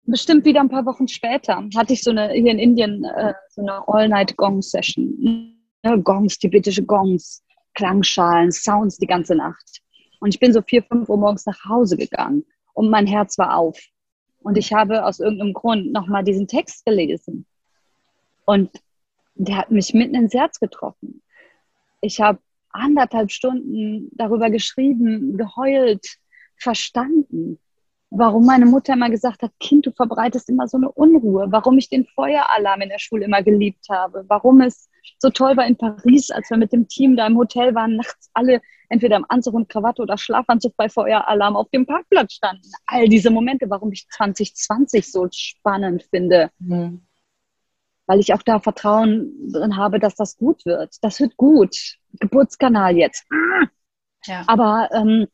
bestimmt 0.05 0.45
wieder 0.45 0.61
ein 0.61 0.69
paar 0.69 0.87
Wochen 0.87 1.09
später 1.09 1.69
hatte 1.77 1.93
ich 1.93 2.03
so 2.03 2.11
eine, 2.11 2.31
hier 2.31 2.53
in 2.53 2.61
Indien, 2.61 3.05
äh, 3.05 3.35
so 3.49 3.63
eine 3.63 3.89
All-Night-Gong-Session 3.89 5.56
ne, 5.83 6.01
Gongs, 6.01 6.39
tibetische 6.39 6.85
Gongs, 6.85 7.43
Klangschalen, 7.75 8.53
Sounds 8.53 8.99
die 8.99 9.07
ganze 9.07 9.35
Nacht. 9.35 9.83
Und 10.21 10.35
ich 10.35 10.41
bin 10.41 10.53
so 10.53 10.63
vier, 10.63 10.83
fünf 10.83 11.09
Uhr 11.09 11.19
morgens 11.19 11.47
nach 11.47 11.65
Hause 11.69 11.97
gegangen 11.97 12.45
und 12.75 12.91
mein 12.91 13.07
Herz 13.07 13.39
war 13.39 13.57
auf. 13.57 13.79
Und 14.41 14.57
ich 14.57 14.73
habe 14.73 15.05
aus 15.05 15.21
irgendeinem 15.21 15.53
Grund 15.53 15.93
nochmal 15.93 16.25
diesen 16.25 16.47
Text 16.47 16.85
gelesen. 16.85 17.47
Und 18.45 18.71
der 19.35 19.59
hat 19.59 19.71
mich 19.71 19.93
mitten 19.93 20.15
ins 20.15 20.35
Herz 20.35 20.59
getroffen. 20.59 21.23
Ich 22.01 22.21
habe 22.21 22.39
anderthalb 22.71 23.31
Stunden 23.31 24.09
darüber 24.13 24.51
geschrieben, 24.51 25.37
geheult, 25.37 26.07
verstanden, 26.57 27.59
warum 28.11 28.47
meine 28.47 28.67
Mutter 28.67 28.95
immer 28.95 29.11
gesagt 29.11 29.43
hat, 29.43 29.53
Kind, 29.61 29.87
du 29.87 29.93
verbreitest 29.93 30.49
immer 30.49 30.69
so 30.69 30.77
eine 30.77 30.91
Unruhe, 30.91 31.47
warum 31.51 31.79
ich 31.79 31.89
den 31.89 32.07
Feueralarm 32.07 32.83
in 32.83 32.89
der 32.89 32.99
Schule 32.99 33.25
immer 33.25 33.43
geliebt 33.43 33.87
habe, 33.91 34.25
warum 34.29 34.61
es 34.61 34.89
so 35.19 35.31
toll 35.31 35.57
war 35.57 35.67
in 35.67 35.77
Paris, 35.77 36.31
als 36.31 36.51
wir 36.51 36.57
mit 36.57 36.73
dem 36.73 36.89
Team 36.89 37.17
da 37.17 37.27
im 37.27 37.37
Hotel 37.37 37.75
waren, 37.75 37.97
nachts 37.97 38.31
alle 38.35 38.61
entweder 38.89 39.17
im 39.17 39.27
Anzug 39.29 39.55
und 39.55 39.69
Krawatte 39.69 40.03
oder 40.03 40.17
Schlafanzug 40.17 40.77
bei 40.77 40.89
Feueralarm 40.89 41.57
auf 41.57 41.69
dem 41.71 41.87
Parkplatz 41.87 42.35
standen. 42.35 42.71
All 42.87 43.09
diese 43.09 43.31
Momente, 43.31 43.69
warum 43.69 43.93
ich 43.93 44.09
2020 44.09 45.11
so 45.11 45.27
spannend 45.33 46.05
finde. 46.11 46.51
Mhm. 46.59 47.03
Weil 48.07 48.21
ich 48.21 48.33
auch 48.33 48.43
da 48.43 48.61
Vertrauen 48.61 49.51
drin 49.53 49.77
habe, 49.77 49.99
dass 49.99 50.15
das 50.15 50.37
gut 50.37 50.65
wird. 50.65 50.95
Das 51.03 51.19
wird 51.19 51.37
gut. 51.37 51.77
Geburtskanal 52.21 52.97
jetzt. 52.97 53.27
Ja. 54.27 54.45
Aber 54.47 54.89
ähm, 54.93 55.27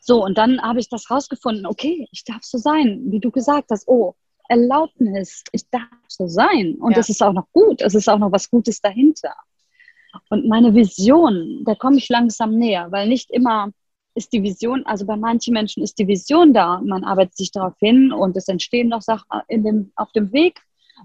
so, 0.00 0.24
und 0.24 0.36
dann 0.38 0.60
habe 0.60 0.80
ich 0.80 0.88
das 0.88 1.10
rausgefunden, 1.10 1.66
okay, 1.66 2.08
ich 2.10 2.24
darf 2.24 2.42
so 2.42 2.58
sein, 2.58 3.00
wie 3.06 3.20
du 3.20 3.30
gesagt 3.30 3.70
hast. 3.70 3.86
Oh, 3.88 4.14
Erlaubnis, 4.50 5.44
ich 5.52 5.68
darf 5.70 5.88
so 6.08 6.26
sein. 6.26 6.76
Und 6.80 6.96
es 6.96 7.08
ja. 7.08 7.12
ist 7.12 7.22
auch 7.22 7.32
noch 7.32 7.46
gut, 7.52 7.80
es 7.82 7.94
ist 7.94 8.08
auch 8.08 8.18
noch 8.18 8.32
was 8.32 8.50
Gutes 8.50 8.80
dahinter. 8.80 9.34
Und 10.28 10.48
meine 10.48 10.74
Vision, 10.74 11.62
da 11.64 11.76
komme 11.76 11.98
ich 11.98 12.08
langsam 12.08 12.56
näher, 12.56 12.88
weil 12.90 13.08
nicht 13.08 13.30
immer 13.30 13.70
ist 14.16 14.32
die 14.32 14.42
Vision, 14.42 14.84
also 14.86 15.06
bei 15.06 15.16
manchen 15.16 15.54
Menschen 15.54 15.84
ist 15.84 15.98
die 16.00 16.08
Vision 16.08 16.52
da, 16.52 16.80
man 16.84 17.04
arbeitet 17.04 17.36
sich 17.36 17.52
darauf 17.52 17.78
hin 17.78 18.12
und 18.12 18.36
es 18.36 18.48
entstehen 18.48 18.88
noch 18.88 19.02
Sachen 19.02 19.24
dem, 19.48 19.92
auf 19.94 20.10
dem 20.10 20.32
Weg. 20.32 20.60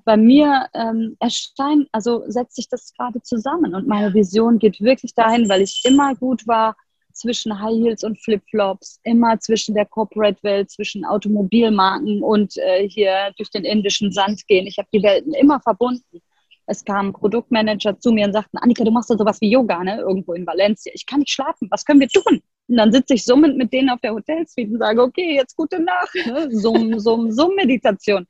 Bei 0.06 0.18
mir 0.18 0.68
ähm, 0.74 1.16
erscheint, 1.20 1.88
also 1.92 2.24
setzt 2.28 2.56
sich 2.56 2.68
das 2.68 2.94
gerade 2.94 3.22
zusammen 3.22 3.76
und 3.76 3.88
meine 3.88 4.12
Vision 4.14 4.58
geht 4.58 4.82
wirklich 4.82 5.14
dahin, 5.14 5.48
weil 5.50 5.62
ich 5.62 5.84
immer 5.86 6.16
gut 6.16 6.48
war, 6.48 6.76
zwischen 7.16 7.60
High 7.62 7.76
Heels 7.76 8.04
und 8.04 8.20
Flipflops, 8.20 9.00
immer 9.04 9.40
zwischen 9.40 9.74
der 9.74 9.86
Corporate-Welt, 9.86 10.70
zwischen 10.70 11.06
Automobilmarken 11.06 12.22
und 12.22 12.58
äh, 12.58 12.88
hier 12.88 13.32
durch 13.38 13.50
den 13.50 13.64
indischen 13.64 14.12
Sand 14.12 14.48
gehen. 14.48 14.68
Ich 14.68 14.78
habe 14.78 14.88
die 14.94 15.02
Welten 15.02 15.34
immer 15.34 15.60
verbunden. 15.60 16.22
Es 16.68 16.84
kamen 16.84 17.14
Produktmanager 17.14 18.00
zu 18.00 18.12
mir 18.12 18.26
und 18.26 18.34
sagten, 18.34 18.58
Annika, 18.58 18.84
du 18.84 18.92
machst 18.92 19.10
da 19.10 19.18
sowas 19.18 19.40
wie 19.40 19.52
Yoga, 19.52 19.84
ne? 19.84 20.00
Irgendwo 20.00 20.34
in 20.34 20.48
Valencia. 20.48 20.92
Ich 20.96 21.06
kann 21.06 21.20
nicht 21.20 21.32
schlafen. 21.32 21.68
Was 21.70 21.86
können 21.86 22.00
wir 22.00 22.10
tun? 22.10 22.42
Und 22.68 22.78
dann 22.78 22.92
sitze 22.92 23.14
ich 23.14 23.24
summend 23.24 23.58
mit 23.58 23.72
denen 23.72 23.90
auf 23.90 24.02
der 24.02 24.14
Hotelsuite 24.14 24.72
und 24.72 24.80
sage, 24.80 25.02
okay, 25.02 25.36
jetzt 25.36 25.56
gute 25.56 25.80
Nacht. 25.80 26.16
Ne? 26.26 26.50
Summ, 26.52 27.00
Summ, 27.00 27.32
Summ-Meditation. 27.32 28.26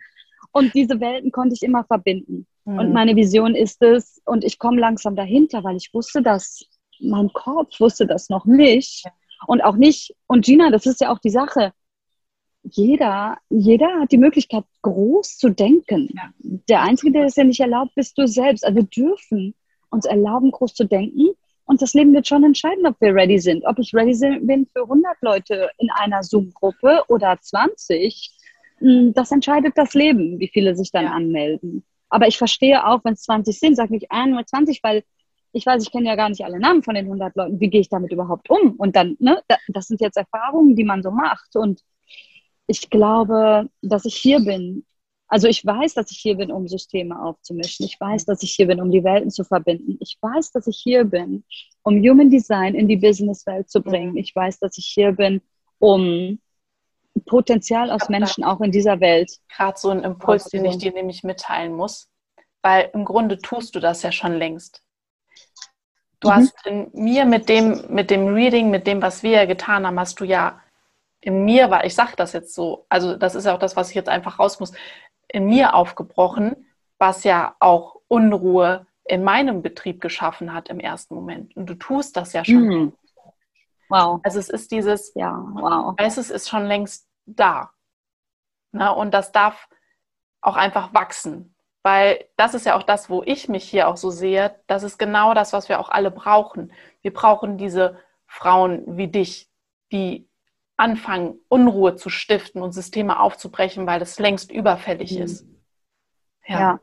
Und 0.52 0.74
diese 0.76 1.00
Welten 1.00 1.32
konnte 1.32 1.56
ich 1.56 1.64
immer 1.64 1.86
verbinden. 1.86 2.46
Mhm. 2.66 2.80
Und 2.80 2.94
meine 2.94 3.16
Vision 3.16 3.56
ist 3.56 3.82
es, 3.82 4.22
und 4.26 4.44
ich 4.44 4.60
komme 4.60 4.80
langsam 4.82 5.16
dahinter, 5.16 5.64
weil 5.64 5.78
ich 5.78 5.94
wusste, 5.94 6.22
dass 6.22 6.66
mein 7.00 7.32
Kopf 7.34 7.80
wusste 7.80 8.08
das 8.08 8.30
noch 8.30 8.46
nicht. 8.46 9.06
Und 9.48 9.62
auch 9.62 9.76
nicht, 9.76 10.16
und 10.28 10.46
Gina, 10.46 10.72
das 10.72 10.86
ist 10.86 11.02
ja 11.02 11.12
auch 11.12 11.20
die 11.20 11.30
Sache, 11.30 11.74
jeder, 12.64 13.38
jeder 13.50 14.00
hat 14.00 14.12
die 14.12 14.18
Möglichkeit, 14.18 14.64
groß 14.82 15.38
zu 15.38 15.50
denken. 15.50 16.10
Der 16.40 16.82
Einzige, 16.82 17.12
der 17.12 17.24
das 17.24 17.36
ja 17.36 17.44
nicht 17.44 17.60
erlaubt, 17.60 17.94
bist 17.96 18.18
du 18.18 18.28
selbst. 18.28 18.66
Also 18.66 18.76
wir 18.76 18.84
dürfen 18.84 19.54
uns 19.90 20.06
erlauben, 20.06 20.52
groß 20.52 20.74
zu 20.74 20.86
denken. 20.86 21.30
Und 21.66 21.82
das 21.82 21.94
Leben 21.94 22.14
wird 22.14 22.28
schon 22.28 22.44
entscheiden, 22.44 22.86
ob 22.86 23.00
wir 23.02 23.14
ready 23.14 23.40
sind. 23.40 23.66
Ob 23.66 23.80
ich 23.80 23.94
ready 23.94 24.40
bin 24.40 24.68
für 24.74 24.84
100 24.84 25.16
Leute 25.22 25.70
in 25.78 25.90
einer 25.92 26.24
Zoom-Gruppe 26.24 27.04
oder 27.08 27.38
20, 27.40 28.32
hm, 28.80 29.14
das 29.14 29.32
entscheidet 29.32 29.74
das 29.76 29.94
Leben, 29.94 30.40
wie 30.40 30.48
viele 30.48 30.76
sich 30.76 30.92
dann 30.92 31.06
ja. 31.06 31.12
anmelden. 31.12 31.84
Aber 32.10 32.28
ich 32.28 32.38
verstehe 32.38 32.86
auch, 32.86 33.04
wenn 33.04 33.14
es 33.14 33.24
20 33.24 33.60
sind, 33.60 33.76
sage 33.76 33.96
ich 33.96 34.12
ein 34.12 34.34
oder 34.34 34.46
20, 34.46 34.82
weil 34.84 35.04
ich 35.56 35.66
weiß, 35.66 35.84
ich 35.84 35.92
kenne 35.92 36.10
ja 36.10 36.16
gar 36.16 36.28
nicht 36.28 36.44
alle 36.44 36.60
Namen 36.60 36.84
von 36.84 36.96
den 36.96 37.06
100 37.06 37.34
Leuten. 37.36 37.62
Wie 37.62 37.70
gehe 37.70 37.80
ich 37.80 37.88
damit 37.88 38.12
überhaupt 38.12 38.50
um? 38.50 38.74
Und 38.74 38.98
dann, 38.98 39.16
ne, 39.20 39.42
das 39.70 39.88
sind 39.88 40.02
jetzt 40.02 40.18
Erfahrungen, 40.18 40.76
die 40.76 40.84
man 40.84 41.02
so 41.02 41.12
macht. 41.12 41.56
Und 41.56 41.80
ich 42.68 42.90
glaube, 42.90 43.70
dass 43.82 44.04
ich 44.04 44.16
hier 44.16 44.42
bin. 44.42 44.86
Also 45.30 45.48
ich 45.48 45.66
weiß, 45.66 45.94
dass 45.94 46.12
ich 46.12 46.18
hier 46.18 46.36
bin, 46.36 46.52
um 46.52 46.68
Systeme 46.68 47.22
aufzumischen. 47.22 47.86
Ich 47.86 47.98
weiß, 47.98 48.26
dass 48.26 48.44
ich 48.44 48.52
hier 48.52 48.68
bin, 48.68 48.82
um 48.82 48.92
die 48.92 49.06
Welten 49.06 49.32
zu 49.32 49.46
verbinden. 49.46 49.98
Ich 50.02 50.18
weiß, 50.20 50.52
dass 50.52 50.68
ich 50.68 50.78
hier 50.78 51.06
bin, 51.06 51.46
um 51.84 51.96
Human 52.02 52.30
Design 52.30 52.76
in 52.76 52.90
die 52.90 52.98
Businesswelt 52.98 53.70
zu 53.70 53.82
bringen. 53.82 54.18
Ich 54.18 54.36
weiß, 54.36 54.60
dass 54.60 54.78
ich 54.78 54.88
hier 54.88 55.14
bin, 55.14 55.42
um 55.80 56.38
Potenzial 57.26 57.92
aus 57.92 58.10
Menschen 58.10 58.44
auch 58.44 58.60
in 58.60 58.72
dieser 58.72 59.00
Welt. 59.00 59.32
Gerade 59.48 59.80
so 59.80 59.90
ein 59.90 60.04
Impuls, 60.04 60.50
den 60.50 60.66
ich 60.66 60.80
dir 60.80 60.92
nämlich 60.92 61.24
mitteilen 61.24 61.74
muss, 61.74 62.10
weil 62.62 62.90
im 62.94 63.06
Grunde 63.06 63.38
tust 63.38 63.74
du 63.74 63.80
das 63.80 64.02
ja 64.02 64.12
schon 64.12 64.34
längst. 64.34 64.85
Du 66.26 66.32
mhm. 66.32 66.36
hast 66.36 66.66
in 66.66 66.90
mir 66.94 67.26
mit 67.26 67.50
dem, 67.50 67.84
mit 67.90 68.10
dem 68.10 68.34
Reading, 68.34 68.72
mit 68.72 68.88
dem, 68.88 69.02
was 69.02 69.22
wir 69.22 69.32
ja 69.32 69.46
getan 69.46 69.86
haben, 69.86 70.00
hast 70.00 70.20
du 70.20 70.26
ja 70.26 70.60
in 71.22 71.44
mir 71.46 71.72
war, 71.72 71.86
ich 71.86 71.96
sage 71.96 72.14
das 72.16 72.34
jetzt 72.34 72.54
so, 72.54 72.86
also 72.88 73.16
das 73.16 73.34
ist 73.34 73.46
ja 73.46 73.56
auch 73.56 73.60
das, 73.60 73.76
was 73.76 73.90
ich 73.90 73.96
jetzt 73.96 74.10
einfach 74.10 74.38
raus 74.38 74.60
muss, 74.60 74.74
in 75.28 75.48
mir 75.48 75.74
aufgebrochen, 75.74 76.68
was 77.00 77.24
ja 77.24 77.56
auch 77.60 77.96
Unruhe 78.08 78.86
in 79.06 79.24
meinem 79.24 79.64
Betrieb 79.64 80.02
geschaffen 80.02 80.54
hat 80.54 80.70
im 80.70 80.80
ersten 80.80 81.16
Moment. 81.16 81.56
Und 81.56 81.68
du 81.68 81.76
tust 81.76 82.16
das 82.16 82.34
ja 82.34 82.46
schon. 82.46 82.68
Mhm. 82.68 82.94
Wow. 83.90 84.20
Also 84.24 84.40
es 84.40 84.50
ist 84.50 84.72
dieses, 84.72 85.14
ja, 85.16 85.44
wow. 85.54 85.96
es 85.98 86.18
ist 86.18 86.50
schon 86.50 86.66
längst 86.66 87.08
da. 87.26 87.72
Ne? 88.72 88.94
Und 88.94 89.14
das 89.14 89.32
darf 89.32 89.68
auch 90.42 90.56
einfach 90.56 90.94
wachsen. 90.94 91.55
Weil 91.86 92.26
das 92.36 92.56
ist 92.56 92.66
ja 92.66 92.76
auch 92.76 92.82
das, 92.82 93.12
wo 93.12 93.22
ich 93.22 93.48
mich 93.48 93.64
hier 93.64 93.88
auch 93.88 93.96
so 93.96 94.10
sehe. 94.10 94.60
Das 94.66 94.82
ist 94.82 94.98
genau 94.98 95.36
das, 95.36 95.54
was 95.54 95.70
wir 95.70 95.80
auch 95.80 95.90
alle 95.90 96.10
brauchen. 96.10 96.74
Wir 97.04 97.14
brauchen 97.14 97.60
diese 97.60 98.00
Frauen 98.26 98.98
wie 98.98 99.08
dich, 99.08 99.52
die 99.92 100.28
anfangen, 100.78 101.38
Unruhe 101.48 101.96
zu 101.96 102.10
stiften 102.10 102.64
und 102.64 102.72
Systeme 102.72 103.20
aufzubrechen, 103.20 103.86
weil 103.86 104.00
das 104.00 104.18
längst 104.18 104.52
überfällig 104.52 105.12
mhm. 105.12 105.22
ist. 105.26 105.48
Ja. 106.48 106.60
ja. 106.60 106.80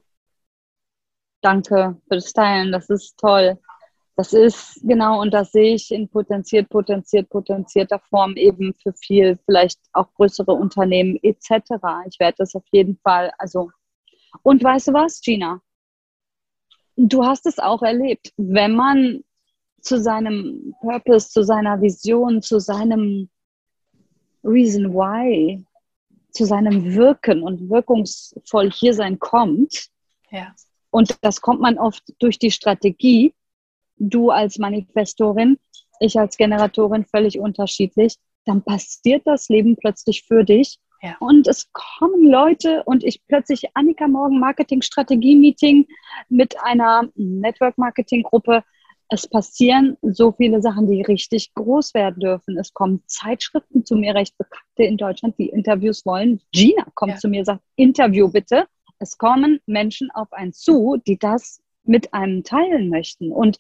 Danke 1.41 2.01
für 2.07 2.15
das 2.15 2.33
Teilen. 2.33 2.71
Das 2.71 2.89
ist 2.89 3.19
toll. 3.19 3.59
Das 4.15 4.33
ist 4.33 4.83
genau, 4.85 5.21
und 5.21 5.35
das 5.35 5.51
sehe 5.51 5.75
ich 5.75 5.91
in 5.91 6.09
potenziert, 6.09 6.69
potenziert, 6.69 7.29
potenzierter 7.29 7.99
Form 7.99 8.37
eben 8.37 8.73
für 8.81 8.93
viel, 8.93 9.37
vielleicht 9.47 9.81
auch 9.95 10.15
größere 10.15 10.53
Unternehmen 10.53 11.19
etc. 11.25 11.73
Ich 12.07 12.21
werde 12.21 12.37
das 12.39 12.55
auf 12.55 12.65
jeden 12.71 12.99
Fall, 12.99 13.33
also 13.39 13.73
und 14.43 14.63
weißt 14.63 14.89
du 14.89 14.93
was, 14.93 15.21
Gina? 15.21 15.61
Du 16.97 17.25
hast 17.25 17.47
es 17.47 17.59
auch 17.59 17.83
erlebt. 17.83 18.33
Wenn 18.37 18.75
man 18.75 19.25
zu 19.81 20.01
seinem 20.01 20.75
Purpose, 20.81 21.29
zu 21.29 21.43
seiner 21.43 21.81
Vision, 21.81 22.43
zu 22.43 22.61
seinem 22.61 23.29
Reason 24.45 24.93
Why 24.93 25.65
zu 26.33 26.47
seinem 26.47 26.95
Wirken 26.95 27.43
und 27.43 27.71
wirkungsvoll 27.71 28.71
hier 28.73 28.95
sein 28.95 29.19
kommt. 29.19 29.89
Ja. 30.31 30.55
Und 30.91 31.17
das 31.23 31.41
kommt 31.41 31.61
man 31.61 31.79
oft 31.79 32.03
durch 32.19 32.39
die 32.39 32.51
Strategie. 32.51 33.35
Du 33.99 34.31
als 34.31 34.59
Manifestorin, 34.59 35.59
ich 36.01 36.19
als 36.19 36.37
Generatorin 36.37 37.05
völlig 37.05 37.39
unterschiedlich. 37.39 38.17
Dann 38.45 38.63
passiert 38.63 39.23
das 39.27 39.49
Leben 39.49 39.77
plötzlich 39.77 40.25
für 40.25 40.45
dich. 40.45 40.79
Ja. 41.03 41.17
Und 41.19 41.49
es 41.49 41.71
kommen 41.73 42.25
Leute 42.31 42.85
und 42.85 43.03
ich 43.03 43.27
plötzlich 43.27 43.65
Annika 43.75 44.07
Morgen 44.07 44.39
Marketing 44.39 44.83
Strategie 44.83 45.35
Meeting 45.35 45.87
mit 46.29 46.55
einer 46.63 47.09
Network 47.17 47.77
Marketing 47.77 48.23
Gruppe 48.23 48.63
es 49.13 49.27
passieren 49.27 49.99
so 50.01 50.33
viele 50.33 50.63
Sachen, 50.63 50.91
die 50.91 51.03
richtig 51.03 51.53
groß 51.53 51.93
werden 51.93 52.21
dürfen. 52.21 52.57
Es 52.57 52.73
kommen 52.73 53.03
Zeitschriften 53.07 53.85
zu 53.85 53.95
mir, 53.95 54.15
recht 54.15 54.39
bekannte 54.39 54.85
in 54.85 54.97
Deutschland, 54.97 55.39
die 55.39 55.51
Interviews 55.51 56.07
wollen. 56.07 56.41
Gina 56.51 56.87
kommt 56.95 57.13
ja. 57.13 57.19
zu 57.19 57.29
mir, 57.29 57.45
sagt, 57.45 57.63
Interview 57.77 58.31
bitte. 58.31 58.67
Es 58.99 59.19
kommen 59.19 59.61
Menschen 59.67 60.11
auf 60.13 60.33
einen 60.33 60.55
zu, 60.55 60.97
die 61.07 61.19
das 61.19 61.61
mit 61.85 62.15
einem 62.15 62.43
teilen 62.43 62.89
möchten. 62.89 63.33
Und, 63.33 63.59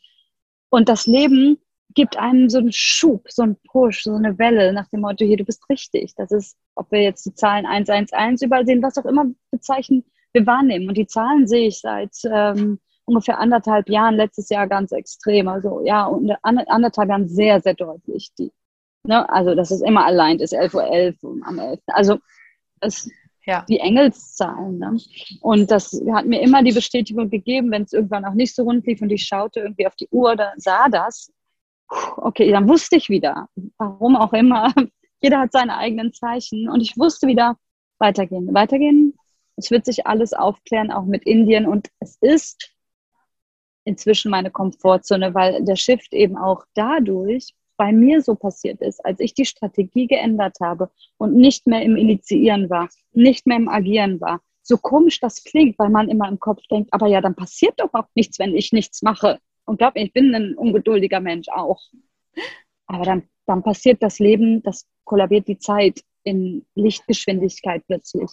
und 0.70 0.88
das 0.88 1.06
Leben 1.06 1.58
gibt 1.94 2.16
einem 2.16 2.48
so 2.48 2.58
einen 2.58 2.72
Schub, 2.72 3.30
so 3.30 3.42
einen 3.42 3.56
Push, 3.70 4.04
so 4.04 4.14
eine 4.14 4.38
Welle 4.38 4.72
nach 4.72 4.88
dem 4.88 5.00
Motto, 5.00 5.24
hier, 5.24 5.36
du 5.36 5.44
bist 5.44 5.68
richtig. 5.68 6.14
Das 6.16 6.30
ist, 6.30 6.56
ob 6.74 6.90
wir 6.90 7.02
jetzt 7.02 7.24
die 7.26 7.34
Zahlen 7.34 7.66
111 7.66 8.42
überall 8.42 8.66
sehen, 8.66 8.82
was 8.82 8.98
auch 8.98 9.04
immer 9.04 9.26
bezeichnen, 9.50 10.04
wir 10.32 10.46
wahrnehmen. 10.46 10.88
Und 10.88 10.96
die 10.96 11.06
Zahlen 11.06 11.46
sehe 11.46 11.68
ich 11.68 11.80
seit 11.80 12.14
ähm, 12.24 12.78
ungefähr 13.04 13.38
anderthalb 13.38 13.88
Jahren, 13.88 14.16
letztes 14.16 14.48
Jahr 14.48 14.66
ganz 14.66 14.92
extrem. 14.92 15.48
Also 15.48 15.82
ja, 15.84 16.06
und 16.06 16.30
anderthalb 16.42 17.08
Jahren 17.08 17.28
sehr, 17.28 17.60
sehr 17.60 17.74
deutlich. 17.74 18.32
Die, 18.38 18.52
ne? 19.04 19.28
Also 19.28 19.54
dass 19.54 19.70
es 19.70 19.82
immer 19.82 20.04
allein 20.04 20.38
ist, 20.38 20.54
11.11 20.54 21.22
Uhr 21.22 21.46
am 21.46 21.58
11. 21.58 21.80
Also 21.88 22.18
es, 22.80 23.10
ja. 23.46 23.64
die 23.68 23.78
Engelszahlen. 23.78 24.78
Ne? 24.78 24.98
Und 25.40 25.70
das 25.70 26.00
hat 26.12 26.26
mir 26.26 26.40
immer 26.40 26.62
die 26.62 26.72
Bestätigung 26.72 27.30
gegeben, 27.30 27.70
wenn 27.70 27.82
es 27.82 27.92
irgendwann 27.92 28.24
auch 28.24 28.34
nicht 28.34 28.54
so 28.54 28.62
rund 28.62 28.86
lief 28.86 29.02
und 29.02 29.10
ich 29.10 29.24
schaute 29.24 29.60
irgendwie 29.60 29.86
auf 29.86 29.96
die 29.96 30.08
Uhr, 30.10 30.36
da 30.36 30.52
sah 30.56 30.88
das. 30.88 31.30
Okay, 32.16 32.50
dann 32.50 32.68
wusste 32.68 32.96
ich 32.96 33.08
wieder, 33.08 33.48
warum 33.76 34.16
auch 34.16 34.32
immer. 34.32 34.72
Jeder 35.20 35.40
hat 35.40 35.52
seine 35.52 35.76
eigenen 35.76 36.12
Zeichen 36.12 36.68
und 36.68 36.80
ich 36.80 36.96
wusste 36.96 37.26
wieder, 37.26 37.56
weitergehen, 37.98 38.52
weitergehen. 38.52 39.14
Es 39.56 39.70
wird 39.70 39.84
sich 39.84 40.06
alles 40.06 40.32
aufklären, 40.32 40.90
auch 40.90 41.04
mit 41.04 41.24
Indien. 41.24 41.66
Und 41.66 41.88
es 42.00 42.16
ist 42.20 42.74
inzwischen 43.84 44.30
meine 44.30 44.50
Komfortzone, 44.50 45.34
weil 45.34 45.64
der 45.64 45.76
Shift 45.76 46.12
eben 46.12 46.36
auch 46.36 46.64
dadurch 46.74 47.54
bei 47.76 47.92
mir 47.92 48.22
so 48.22 48.34
passiert 48.34 48.80
ist, 48.80 49.04
als 49.04 49.20
ich 49.20 49.34
die 49.34 49.44
Strategie 49.44 50.06
geändert 50.06 50.58
habe 50.60 50.90
und 51.16 51.34
nicht 51.34 51.66
mehr 51.66 51.82
im 51.82 51.96
Initiieren 51.96 52.70
war, 52.70 52.88
nicht 53.12 53.46
mehr 53.46 53.56
im 53.56 53.68
Agieren 53.68 54.20
war. 54.20 54.40
So 54.62 54.76
komisch 54.76 55.18
das 55.20 55.42
klingt, 55.42 55.78
weil 55.78 55.90
man 55.90 56.08
immer 56.08 56.28
im 56.28 56.38
Kopf 56.38 56.62
denkt, 56.70 56.92
aber 56.92 57.08
ja, 57.08 57.20
dann 57.20 57.34
passiert 57.34 57.74
doch 57.78 57.92
auch 57.92 58.06
nichts, 58.14 58.38
wenn 58.38 58.54
ich 58.54 58.72
nichts 58.72 59.02
mache. 59.02 59.40
Und 59.64 59.78
glaub 59.78 59.94
mir, 59.94 60.04
ich 60.04 60.12
bin 60.12 60.34
ein 60.34 60.54
ungeduldiger 60.54 61.20
Mensch 61.20 61.48
auch. 61.48 61.80
Aber 62.86 63.04
dann, 63.04 63.28
dann 63.46 63.62
passiert 63.62 64.02
das 64.02 64.18
Leben, 64.18 64.62
das 64.62 64.86
kollabiert 65.04 65.48
die 65.48 65.58
Zeit 65.58 66.02
in 66.24 66.64
Lichtgeschwindigkeit 66.74 67.84
plötzlich. 67.86 68.30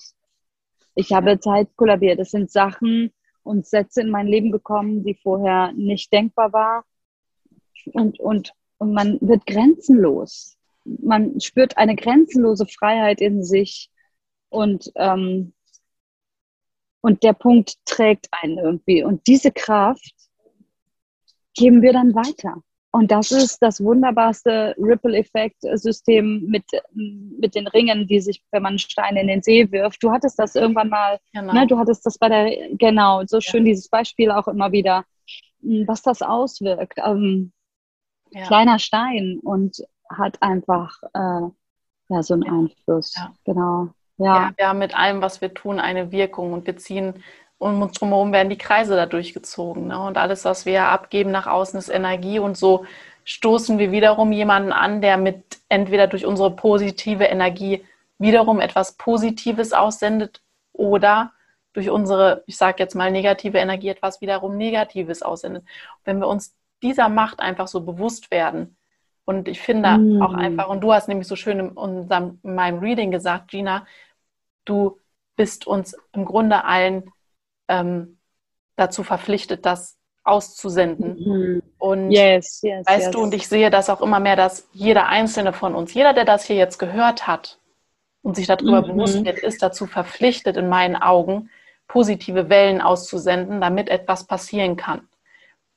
Ich 0.96 1.12
habe 1.12 1.40
Zeit 1.40 1.70
kollabiert. 1.76 2.20
Das 2.20 2.32
sind 2.32 2.52
Sachen, 2.52 3.12
und 3.50 3.66
Sätze 3.66 4.02
in 4.02 4.10
mein 4.10 4.28
Leben 4.28 4.52
gekommen, 4.52 5.04
die 5.04 5.16
vorher 5.16 5.72
nicht 5.74 6.14
denkbar 6.14 6.54
war. 6.54 6.86
Und, 7.94 8.20
und, 8.20 8.54
und 8.78 8.94
man 8.94 9.18
wird 9.22 9.46
grenzenlos. 9.48 10.56
Man 10.84 11.40
spürt 11.40 11.76
eine 11.78 11.96
grenzenlose 11.96 12.68
Freiheit 12.68 13.22
in 13.22 13.44
sich 13.44 13.90
und, 14.50 14.92
ähm, 14.96 15.54
und 17.02 17.24
der 17.24 17.34
Punkt 17.34 17.76
trägt 17.86 18.28
einen 18.32 18.60
irgendwie. 18.60 19.04
Und 19.04 19.26
diese 19.26 19.52
Kraft 19.52 20.14
geben 21.56 21.82
wir 21.82 21.94
dann 21.94 22.14
weiter. 22.16 22.62
Und 22.92 23.12
das 23.12 23.32
ist 23.32 23.62
das 23.62 23.84
wunderbarste 23.84 24.74
Ripple-Effekt-System 24.80 26.46
mit, 26.48 26.64
mit 26.94 27.54
den 27.54 27.68
Ringen, 27.68 28.08
die 28.08 28.20
sich, 28.20 28.44
wenn 28.52 28.64
man 28.64 28.80
Steine 28.80 29.22
in 29.22 29.28
den 29.28 29.44
See 29.44 29.72
wirft. 29.72 30.02
Du 30.02 30.12
hattest 30.12 30.40
das 30.40 30.56
irgendwann 30.56 30.90
mal, 30.90 31.20
genau. 31.32 31.54
ne, 31.54 31.68
du 31.68 31.78
hattest 31.78 32.06
das 32.06 32.18
bei 32.18 32.30
der, 32.30 32.76
genau, 32.78 33.24
so 33.28 33.42
schön 33.42 33.66
ja. 33.66 33.74
dieses 33.74 33.90
Beispiel 33.90 34.32
auch 34.32 34.48
immer 34.48 34.72
wieder, 34.72 35.06
hm, 35.62 35.88
was 35.88 36.02
das 36.02 36.24
auswirkt. 36.24 36.98
Ähm, 37.06 37.52
ja. 38.32 38.48
Kleiner 38.48 38.80
Stein 38.80 39.40
und 39.44 39.84
hat 40.10 40.42
einfach 40.42 41.00
äh, 41.14 41.48
ja, 42.10 42.24
so 42.24 42.34
einen 42.34 42.44
ja. 42.44 42.54
Einfluss. 42.54 43.14
Genau. 43.46 43.90
Ja. 44.18 44.52
wir 44.58 44.68
haben 44.68 44.80
mit 44.80 44.98
allem, 44.98 45.22
was 45.22 45.42
wir 45.42 45.54
tun, 45.54 45.80
eine 45.80 46.12
Wirkung 46.12 46.54
und 46.54 46.66
wir 46.66 46.76
ziehen 46.76 47.24
um 47.60 47.82
uns 47.82 47.94
drumherum 47.94 48.32
werden 48.32 48.50
die 48.50 48.58
Kreise 48.58 48.96
da 48.96 49.06
durchgezogen. 49.06 49.88
Ne? 49.88 50.00
Und 50.00 50.18
alles, 50.18 50.46
was 50.46 50.66
wir 50.66 50.86
abgeben 50.86 51.30
nach 51.30 51.46
außen, 51.46 51.78
ist 51.78 51.90
Energie. 51.90 52.40
Und 52.40 52.58
so 52.58 52.86
stoßen 53.26 53.78
wir 53.78 53.92
wiederum 53.92 54.32
jemanden 54.32 54.72
an, 54.72 55.02
der 55.02 55.18
mit 55.18 55.60
entweder 55.68 56.08
durch 56.08 56.26
unsere 56.26 56.56
positive 56.56 57.26
Energie 57.26 57.86
wiederum 58.18 58.60
etwas 58.60 58.94
Positives 58.94 59.74
aussendet 59.74 60.42
oder 60.74 61.34
durch 61.74 61.90
unsere, 61.90 62.44
ich 62.48 62.58
sage 62.58 62.82
jetzt 62.82 62.96
mal, 62.96 63.12
negative 63.12 63.58
Energie 63.58 63.90
etwas 63.90 64.22
wiederum 64.22 64.58
Negatives 64.58 65.22
aussendet. 65.22 65.64
Wenn 66.04 66.20
wir 66.20 66.28
uns 66.28 66.56
dieser 66.82 67.10
Macht 67.10 67.40
einfach 67.40 67.68
so 67.68 67.82
bewusst 67.82 68.32
werden, 68.32 68.76
und 69.26 69.48
ich 69.48 69.62
finde 69.62 69.96
mm. 69.96 70.24
auch 70.24 70.34
einfach, 70.34 70.70
und 70.70 70.82
du 70.82 70.92
hast 70.92 71.08
nämlich 71.08 71.28
so 71.28 71.36
schön 71.36 71.60
in, 71.60 71.70
unserem, 71.70 72.40
in 72.42 72.56
meinem 72.56 72.80
Reading 72.80 73.12
gesagt, 73.12 73.50
Gina, 73.50 73.86
du 74.66 74.98
bist 75.36 75.68
uns 75.68 75.96
im 76.14 76.26
Grunde 76.26 76.64
allen 76.64 77.12
ähm, 77.70 78.18
dazu 78.76 79.04
verpflichtet, 79.04 79.66
das 79.66 79.98
auszusenden. 80.24 81.16
Mhm. 81.18 81.64
Und 81.78 82.12
yes, 82.12 82.62
yes, 82.62 82.86
weißt 82.86 83.06
yes. 83.06 83.12
du, 83.12 83.22
und 83.22 83.34
ich 83.34 83.48
sehe 83.48 83.70
das 83.70 83.90
auch 83.90 84.02
immer 84.02 84.20
mehr, 84.20 84.36
dass 84.36 84.68
jeder 84.74 85.08
einzelne 85.08 85.54
von 85.54 85.76
uns, 85.76 85.94
jeder, 85.94 86.14
der 86.14 86.26
das 86.26 86.44
hier 86.46 86.56
jetzt 86.56 86.78
gehört 86.78 87.28
hat 87.28 87.58
und 88.22 88.36
sich 88.36 88.48
darüber 88.48 88.82
mhm. 88.82 88.88
bewusst 88.88 89.24
wird, 89.24 89.40
ist 89.40 89.64
dazu 89.64 89.86
verpflichtet, 89.86 90.58
in 90.58 90.70
meinen 90.70 90.96
Augen 90.96 91.50
positive 91.88 92.50
Wellen 92.50 92.82
auszusenden, 92.82 93.62
damit 93.62 93.90
etwas 93.90 94.26
passieren 94.26 94.78
kann. 94.78 95.08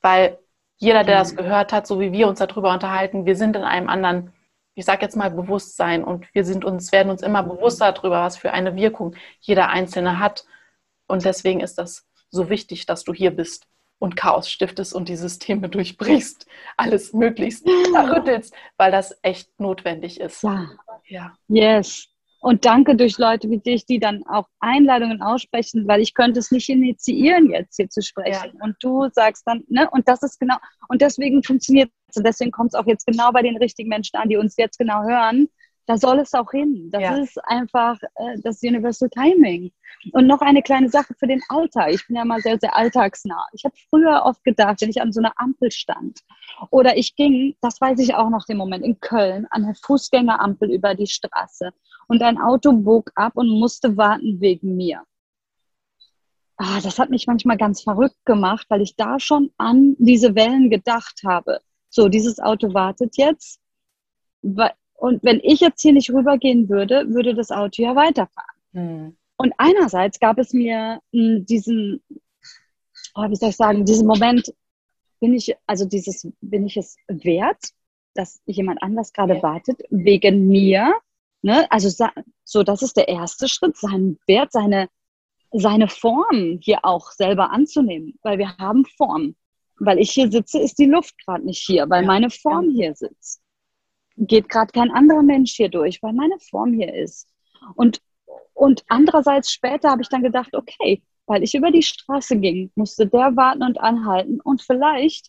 Weil 0.01 0.37
jeder, 0.77 1.03
der 1.03 1.15
mhm. 1.15 1.19
das 1.19 1.35
gehört 1.35 1.73
hat, 1.73 1.87
so 1.87 1.99
wie 1.99 2.11
wir 2.11 2.27
uns 2.27 2.39
darüber 2.39 2.71
unterhalten, 2.71 3.25
wir 3.25 3.35
sind 3.35 3.55
in 3.55 3.63
einem 3.63 3.89
anderen, 3.89 4.33
ich 4.75 4.85
sage 4.85 5.01
jetzt 5.01 5.15
mal 5.15 5.31
Bewusstsein 5.31 6.03
und 6.03 6.27
wir 6.33 6.45
sind 6.45 6.65
uns, 6.65 6.91
werden 6.91 7.09
uns 7.09 7.21
immer 7.21 7.43
bewusster 7.43 7.91
darüber, 7.91 8.21
was 8.21 8.37
für 8.37 8.51
eine 8.51 8.75
Wirkung 8.75 9.15
jeder 9.39 9.69
Einzelne 9.69 10.19
hat. 10.19 10.45
Und 11.13 11.25
deswegen 11.25 11.59
ist 11.59 11.75
das 11.75 12.07
so 12.31 12.49
wichtig, 12.49 12.87
dass 12.87 13.03
du 13.03 13.13
hier 13.13 13.29
bist 13.29 13.67
und 13.99 14.15
Chaos 14.15 14.49
stiftest 14.49 14.95
und 14.95 15.09
die 15.09 15.15
Systeme 15.15 15.69
durchbrichst, 15.77 16.47
alles 16.75 17.13
möglichst 17.13 17.67
rüttelst, 17.67 18.55
weil 18.77 18.91
das 18.91 19.15
echt 19.21 19.59
notwendig 19.59 20.19
ist. 20.19 20.41
Ja. 20.41 20.71
ja. 21.05 21.37
Yes. 21.49 22.07
Und 22.39 22.65
danke 22.65 22.95
durch 22.95 23.19
Leute 23.19 23.47
wie 23.51 23.59
dich, 23.59 23.85
die 23.85 23.99
dann 23.99 24.25
auch 24.25 24.47
Einladungen 24.59 25.21
aussprechen, 25.21 25.87
weil 25.87 26.01
ich 26.01 26.15
könnte 26.15 26.39
es 26.39 26.49
nicht 26.49 26.67
initiieren, 26.67 27.51
jetzt 27.51 27.75
hier 27.75 27.89
zu 27.89 28.01
sprechen. 28.01 28.51
Ja. 28.55 28.63
Und 28.63 28.75
du 28.79 29.07
sagst 29.11 29.43
dann, 29.45 29.63
ne, 29.67 29.87
und 29.91 30.07
das 30.07 30.23
ist 30.23 30.39
genau, 30.39 30.57
und 30.87 31.03
deswegen 31.03 31.43
funktioniert 31.43 31.91
es. 32.07 32.17
Und 32.17 32.25
deswegen 32.25 32.49
kommt 32.49 32.73
es 32.73 32.79
auch 32.79 32.87
jetzt 32.87 33.05
genau 33.05 33.31
bei 33.31 33.43
den 33.43 33.57
richtigen 33.57 33.89
Menschen 33.89 34.17
an, 34.17 34.29
die 34.29 34.37
uns 34.37 34.57
jetzt 34.57 34.79
genau 34.79 35.03
hören, 35.03 35.47
da 35.85 35.97
soll 35.97 36.19
es 36.19 36.33
auch 36.33 36.51
hin. 36.51 36.89
Das 36.91 37.01
ja. 37.01 37.17
ist 37.17 37.37
einfach 37.45 37.99
äh, 38.15 38.37
das 38.41 38.61
Universal 38.63 39.09
Timing. 39.09 39.71
Und 40.11 40.27
noch 40.27 40.41
eine 40.41 40.61
kleine 40.61 40.89
Sache 40.89 41.13
für 41.17 41.27
den 41.27 41.41
Alltag. 41.49 41.93
Ich 41.93 42.05
bin 42.07 42.15
ja 42.15 42.25
mal 42.25 42.41
sehr, 42.41 42.59
sehr 42.59 42.75
alltagsnah. 42.75 43.47
Ich 43.53 43.63
habe 43.63 43.75
früher 43.89 44.23
oft 44.25 44.43
gedacht, 44.43 44.81
wenn 44.81 44.89
ich 44.89 45.01
an 45.01 45.13
so 45.13 45.21
einer 45.21 45.33
Ampel 45.37 45.71
stand 45.71 46.19
oder 46.71 46.97
ich 46.97 47.15
ging, 47.15 47.55
das 47.61 47.79
weiß 47.79 47.99
ich 47.99 48.15
auch 48.15 48.29
noch 48.29 48.45
den 48.45 48.57
Moment, 48.57 48.83
in 48.83 48.99
Köln 48.99 49.47
an 49.49 49.63
der 49.63 49.75
Fußgängerampel 49.75 50.71
über 50.71 50.95
die 50.95 51.07
Straße 51.07 51.71
und 52.07 52.21
ein 52.21 52.37
Auto 52.37 52.73
bog 52.73 53.11
ab 53.15 53.33
und 53.35 53.47
musste 53.47 53.95
warten 53.95 54.41
wegen 54.41 54.75
mir. 54.75 55.03
Ah, 56.57 56.79
das 56.81 56.99
hat 56.99 57.09
mich 57.09 57.27
manchmal 57.27 57.57
ganz 57.57 57.81
verrückt 57.81 58.25
gemacht, 58.25 58.65
weil 58.69 58.81
ich 58.81 58.95
da 58.95 59.19
schon 59.19 59.51
an 59.57 59.95
diese 59.99 60.35
Wellen 60.35 60.69
gedacht 60.69 61.21
habe. 61.25 61.59
So, 61.89 62.09
dieses 62.09 62.39
Auto 62.39 62.73
wartet 62.73 63.17
jetzt, 63.17 63.59
und 65.03 65.21
wenn 65.21 65.41
ich 65.43 65.59
jetzt 65.59 65.81
hier 65.81 65.91
nicht 65.91 66.09
rübergehen 66.11 66.69
würde, 66.69 67.09
würde 67.09 67.35
das 67.35 67.51
Auto 67.51 67.81
ja 67.81 67.93
weiterfahren. 67.93 68.55
Mhm. 68.71 69.17
Und 69.35 69.53
einerseits 69.57 70.17
gab 70.17 70.37
es 70.37 70.53
mir 70.53 71.01
hm, 71.11 71.45
diesen, 71.45 72.01
oh, 73.13 73.29
wie 73.29 73.35
soll 73.35 73.49
ich 73.49 73.57
sagen, 73.57 73.83
diesen 73.83 74.07
Moment, 74.07 74.53
bin 75.19 75.33
ich, 75.33 75.53
also 75.67 75.83
dieses, 75.83 76.25
bin 76.39 76.65
ich 76.65 76.77
es 76.77 76.95
wert, 77.09 77.61
dass 78.13 78.39
jemand 78.45 78.81
anders 78.81 79.11
gerade 79.11 79.35
ja. 79.35 79.43
wartet, 79.43 79.81
wegen 79.89 80.47
mir? 80.47 80.95
Ne? 81.41 81.69
Also 81.69 82.07
so, 82.45 82.63
das 82.63 82.81
ist 82.81 82.95
der 82.95 83.09
erste 83.09 83.49
Schritt, 83.49 83.75
seinen 83.75 84.17
Wert, 84.25 84.53
seine, 84.53 84.87
seine 85.51 85.89
Form 85.89 86.59
hier 86.61 86.79
auch 86.83 87.11
selber 87.11 87.51
anzunehmen, 87.51 88.17
weil 88.21 88.37
wir 88.37 88.55
haben 88.57 88.85
Form. 88.85 89.35
Weil 89.79 89.99
ich 89.99 90.11
hier 90.11 90.31
sitze, 90.31 90.59
ist 90.59 90.79
die 90.79 90.85
Luft 90.85 91.15
gerade 91.25 91.45
nicht 91.45 91.65
hier, 91.65 91.89
weil 91.89 92.03
ja. 92.03 92.07
meine 92.07 92.29
Form 92.29 92.69
ja. 92.69 92.85
hier 92.85 92.95
sitzt. 92.95 93.42
Geht 94.15 94.49
gerade 94.49 94.71
kein 94.71 94.91
anderer 94.91 95.23
Mensch 95.23 95.53
hier 95.53 95.69
durch, 95.69 96.01
weil 96.01 96.13
meine 96.13 96.37
Form 96.39 96.73
hier 96.73 96.93
ist. 96.93 97.27
Und, 97.75 98.01
und 98.53 98.83
andererseits 98.87 99.51
später 99.51 99.89
habe 99.89 100.01
ich 100.01 100.09
dann 100.09 100.23
gedacht, 100.23 100.53
okay, 100.55 101.01
weil 101.25 101.43
ich 101.43 101.55
über 101.55 101.71
die 101.71 101.83
Straße 101.83 102.37
ging, 102.37 102.71
musste 102.75 103.07
der 103.07 103.35
warten 103.35 103.63
und 103.63 103.79
anhalten 103.79 104.41
und 104.41 104.61
vielleicht 104.61 105.27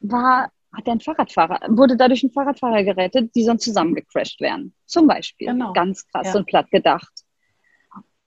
war, 0.00 0.50
hat 0.72 0.88
ein 0.88 1.00
Fahrradfahrer, 1.00 1.60
wurde 1.68 1.96
dadurch 1.96 2.22
ein 2.22 2.30
Fahrradfahrer 2.30 2.84
gerettet, 2.84 3.34
die 3.34 3.42
sonst 3.42 3.64
zusammengecrashed 3.64 4.40
wären. 4.40 4.72
Zum 4.86 5.06
Beispiel. 5.06 5.48
Genau. 5.48 5.72
Ganz 5.72 6.06
krass 6.08 6.28
ja. 6.28 6.36
und 6.36 6.46
platt 6.46 6.70
gedacht. 6.70 7.12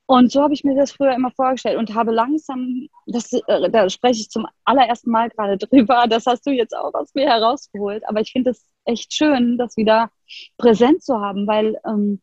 Und 0.08 0.32
so 0.32 0.42
habe 0.42 0.56
ich 0.56 0.64
mir 0.64 0.76
das 0.76 0.92
früher 0.92 1.14
immer 1.14 1.30
vorgestellt 1.30 1.78
und 1.78 1.94
habe 1.94 2.12
langsam, 2.12 2.88
das, 3.06 3.32
äh, 3.32 3.70
da 3.70 3.88
spreche 3.92 4.22
ich 4.22 4.32
zum 4.32 4.48
allerersten 4.66 5.12
Mal 5.12 5.30
gerade 5.30 5.58
drüber, 5.68 6.06
das 6.10 6.26
hast 6.26 6.48
du 6.48 6.52
jetzt 6.52 6.76
auch 6.76 6.94
aus 6.96 7.14
mir 7.14 7.28
herausgeholt, 7.28 8.04
aber 8.08 8.20
ich 8.20 8.32
finde 8.32 8.50
es 8.50 8.66
echt 8.90 9.14
schön, 9.14 9.58
das 9.58 9.78
wieder 9.78 10.12
präsent 10.58 11.04
zu 11.04 11.20
haben, 11.20 11.48
weil 11.48 11.80
ähm, 11.86 12.22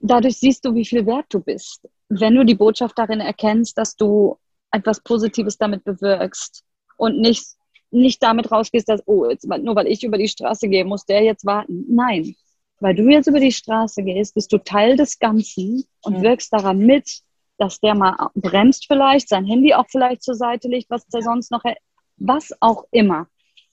dadurch 0.00 0.38
siehst 0.38 0.64
du, 0.64 0.74
wie 0.74 0.84
viel 0.84 1.06
wert 1.06 1.26
du 1.30 1.40
bist. 1.40 1.88
Wenn 2.08 2.34
du 2.34 2.44
die 2.44 2.54
Botschaft 2.54 2.98
darin 2.98 3.20
erkennst, 3.20 3.78
dass 3.78 3.96
du 3.96 4.38
etwas 4.70 5.00
Positives 5.00 5.58
damit 5.58 5.84
bewirkst 5.84 6.64
und 6.96 7.18
nicht, 7.18 7.44
nicht 7.90 8.22
damit 8.22 8.50
rausgehst, 8.50 8.88
dass, 8.88 9.02
oh, 9.06 9.28
jetzt, 9.28 9.46
nur 9.46 9.76
weil 9.76 9.86
ich 9.86 10.02
über 10.02 10.18
die 10.18 10.28
Straße 10.28 10.68
gehe, 10.68 10.84
muss 10.84 11.04
der 11.04 11.22
jetzt 11.22 11.44
warten. 11.44 11.84
Nein, 11.88 12.34
weil 12.80 12.94
du 12.94 13.08
jetzt 13.08 13.28
über 13.28 13.40
die 13.40 13.52
Straße 13.52 14.02
gehst, 14.02 14.34
bist 14.34 14.52
du 14.52 14.58
Teil 14.58 14.96
des 14.96 15.18
Ganzen 15.18 15.84
und 16.02 16.16
ja. 16.16 16.22
wirkst 16.22 16.52
daran 16.52 16.78
mit, 16.78 17.20
dass 17.58 17.80
der 17.80 17.94
mal 17.94 18.30
bremst 18.34 18.86
vielleicht, 18.86 19.28
sein 19.28 19.44
Handy 19.44 19.72
auch 19.72 19.86
vielleicht 19.88 20.22
zur 20.22 20.34
Seite 20.34 20.68
legt, 20.68 20.90
was 20.90 21.06
der 21.06 21.22
sonst 21.22 21.50
noch, 21.50 21.62
was 22.16 22.50
auch 22.60 22.84
immer. 22.90 23.28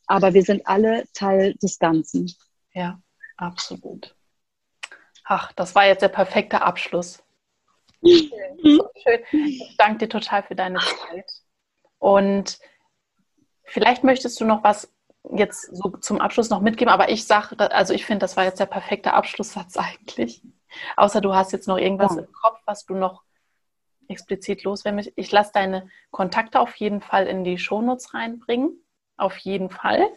Aber 0.09 0.33
wir 0.33 0.41
sind 0.41 0.65
alle 0.65 1.03
Teil 1.13 1.53
des 1.61 1.77
Ganzen. 1.77 2.33
Ja, 2.73 2.99
absolut. 3.37 4.15
Ach, 5.23 5.51
das 5.53 5.75
war 5.75 5.85
jetzt 5.85 6.01
der 6.01 6.09
perfekte 6.09 6.63
Abschluss. 6.63 7.21
Schön. 8.03 8.31
So 8.63 8.89
schön. 9.03 9.19
Ich 9.45 9.75
danke 9.77 9.99
dir 9.99 10.09
total 10.09 10.41
für 10.41 10.55
deine 10.55 10.79
Zeit. 10.79 11.31
Und 11.99 12.57
vielleicht 13.65 14.03
möchtest 14.03 14.41
du 14.41 14.45
noch 14.45 14.63
was 14.63 14.91
jetzt 15.31 15.75
so 15.75 15.89
zum 15.89 16.19
Abschluss 16.19 16.49
noch 16.49 16.61
mitgeben, 16.61 16.91
aber 16.91 17.09
ich 17.09 17.27
sage, 17.27 17.59
also 17.71 17.93
ich 17.93 18.03
finde, 18.03 18.21
das 18.21 18.35
war 18.35 18.45
jetzt 18.45 18.59
der 18.59 18.65
perfekte 18.65 19.13
Abschlusssatz 19.13 19.77
eigentlich. 19.77 20.41
Außer 20.97 21.21
du 21.21 21.35
hast 21.35 21.51
jetzt 21.51 21.67
noch 21.67 21.77
irgendwas 21.77 22.15
ja. 22.15 22.21
im 22.21 22.31
Kopf, 22.31 22.59
was 22.65 22.85
du 22.87 22.95
noch 22.95 23.21
explizit 24.07 24.63
loswerden 24.63 24.95
möchtest. 24.95 25.19
Ich 25.19 25.31
lasse 25.31 25.51
deine 25.53 25.87
Kontakte 26.09 26.59
auf 26.59 26.75
jeden 26.77 27.01
Fall 27.01 27.27
in 27.27 27.43
die 27.43 27.59
Shownotes 27.59 28.15
reinbringen. 28.15 28.83
Auf 29.19 29.37
jeden 29.39 29.69
Fall. 29.69 30.07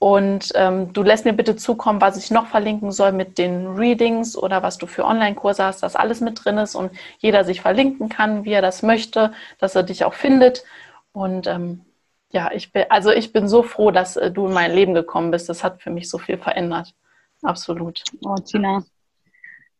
Und 0.00 0.50
ähm, 0.56 0.92
du 0.92 1.04
lässt 1.04 1.24
mir 1.24 1.32
bitte 1.32 1.54
zukommen, 1.54 2.00
was 2.00 2.16
ich 2.16 2.32
noch 2.32 2.48
verlinken 2.48 2.90
soll 2.90 3.12
mit 3.12 3.38
den 3.38 3.68
Readings 3.76 4.36
oder 4.36 4.64
was 4.64 4.78
du 4.78 4.88
für 4.88 5.04
Online-Kurse 5.04 5.62
hast, 5.62 5.84
dass 5.84 5.94
alles 5.94 6.20
mit 6.20 6.44
drin 6.44 6.58
ist 6.58 6.74
und 6.74 6.90
jeder 7.18 7.44
sich 7.44 7.60
verlinken 7.60 8.08
kann, 8.08 8.44
wie 8.44 8.52
er 8.52 8.60
das 8.60 8.82
möchte, 8.82 9.32
dass 9.60 9.76
er 9.76 9.84
dich 9.84 10.04
auch 10.04 10.14
findet. 10.14 10.64
Und 11.12 11.46
ähm, 11.46 11.84
ja, 12.32 12.50
ich 12.52 12.72
bin, 12.72 12.86
also 12.88 13.12
ich 13.12 13.32
bin 13.32 13.46
so 13.46 13.62
froh, 13.62 13.92
dass 13.92 14.16
äh, 14.16 14.32
du 14.32 14.48
in 14.48 14.52
mein 14.52 14.72
Leben 14.72 14.92
gekommen 14.92 15.30
bist. 15.30 15.48
Das 15.48 15.62
hat 15.62 15.80
für 15.80 15.90
mich 15.90 16.10
so 16.10 16.18
viel 16.18 16.36
verändert. 16.36 16.94
Absolut. 17.42 18.02
Oh, 18.24 18.34
Tina, 18.34 18.82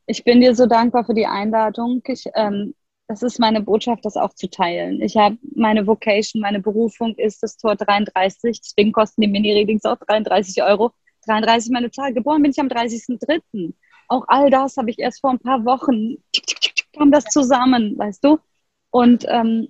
ich 0.06 0.22
bin 0.22 0.40
dir 0.40 0.54
so 0.54 0.66
dankbar 0.66 1.04
für 1.04 1.14
die 1.14 1.26
Einladung. 1.26 2.00
Ich, 2.06 2.26
ähm, 2.34 2.74
das 3.08 3.22
ist 3.22 3.40
meine 3.40 3.62
Botschaft, 3.62 4.04
das 4.04 4.18
auch 4.18 4.34
zu 4.34 4.50
teilen. 4.50 5.00
Ich 5.00 5.16
habe 5.16 5.38
meine 5.54 5.86
Vocation, 5.86 6.42
meine 6.42 6.60
Berufung 6.60 7.14
ist 7.14 7.42
das 7.42 7.56
Tor 7.56 7.74
33. 7.74 8.60
Deswegen 8.60 8.92
kosten 8.92 9.22
die 9.22 9.28
Mini-Readings 9.28 9.86
auch 9.86 9.96
33 9.96 10.62
Euro. 10.62 10.92
33 11.26 11.72
meine 11.72 11.90
Zahl. 11.90 12.12
Geboren 12.12 12.42
bin 12.42 12.50
ich 12.50 12.60
am 12.60 12.68
30.03. 12.68 13.72
Auch 14.08 14.24
all 14.28 14.50
das 14.50 14.76
habe 14.76 14.90
ich 14.90 14.98
erst 14.98 15.22
vor 15.22 15.30
ein 15.30 15.38
paar 15.38 15.64
Wochen, 15.64 16.16
kam 16.96 17.10
das 17.10 17.24
zusammen, 17.24 17.96
weißt 17.98 18.22
du? 18.24 18.38
Und 18.90 19.24
ähm, 19.26 19.68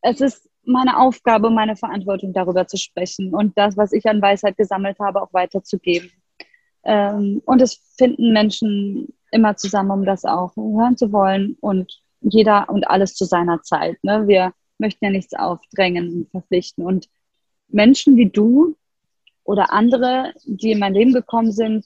es 0.00 0.22
ist 0.22 0.48
meine 0.64 0.98
Aufgabe, 0.98 1.50
meine 1.50 1.76
Verantwortung 1.76 2.32
darüber 2.32 2.66
zu 2.66 2.78
sprechen 2.78 3.34
und 3.34 3.56
das, 3.56 3.76
was 3.76 3.92
ich 3.92 4.06
an 4.06 4.20
Weisheit 4.20 4.56
gesammelt 4.56 4.98
habe, 4.98 5.22
auch 5.22 5.32
weiterzugeben. 5.32 6.10
Ähm, 6.84 7.42
und 7.44 7.60
es 7.60 7.80
finden 7.96 8.32
Menschen 8.32 9.14
immer 9.30 9.56
zusammen, 9.56 9.90
um 9.90 10.04
das 10.04 10.24
auch 10.24 10.54
hören 10.56 10.96
zu 10.96 11.12
wollen 11.12 11.56
und 11.60 12.00
jeder 12.20 12.68
und 12.68 12.88
alles 12.88 13.14
zu 13.14 13.24
seiner 13.24 13.62
Zeit. 13.62 14.02
Ne? 14.02 14.26
Wir 14.26 14.52
möchten 14.78 15.04
ja 15.04 15.10
nichts 15.10 15.34
aufdrängen 15.34 16.12
und 16.12 16.30
verpflichten. 16.30 16.84
Und 16.84 17.08
Menschen 17.68 18.16
wie 18.16 18.30
du 18.30 18.76
oder 19.44 19.72
andere, 19.72 20.34
die 20.44 20.72
in 20.72 20.78
mein 20.78 20.94
Leben 20.94 21.12
gekommen 21.12 21.52
sind, 21.52 21.84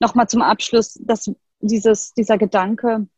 nochmal 0.00 0.28
zum 0.28 0.42
Abschluss, 0.42 0.94
dass 1.02 1.30
dieses, 1.60 2.12
dieser 2.14 2.38
Gedanke, 2.38 3.08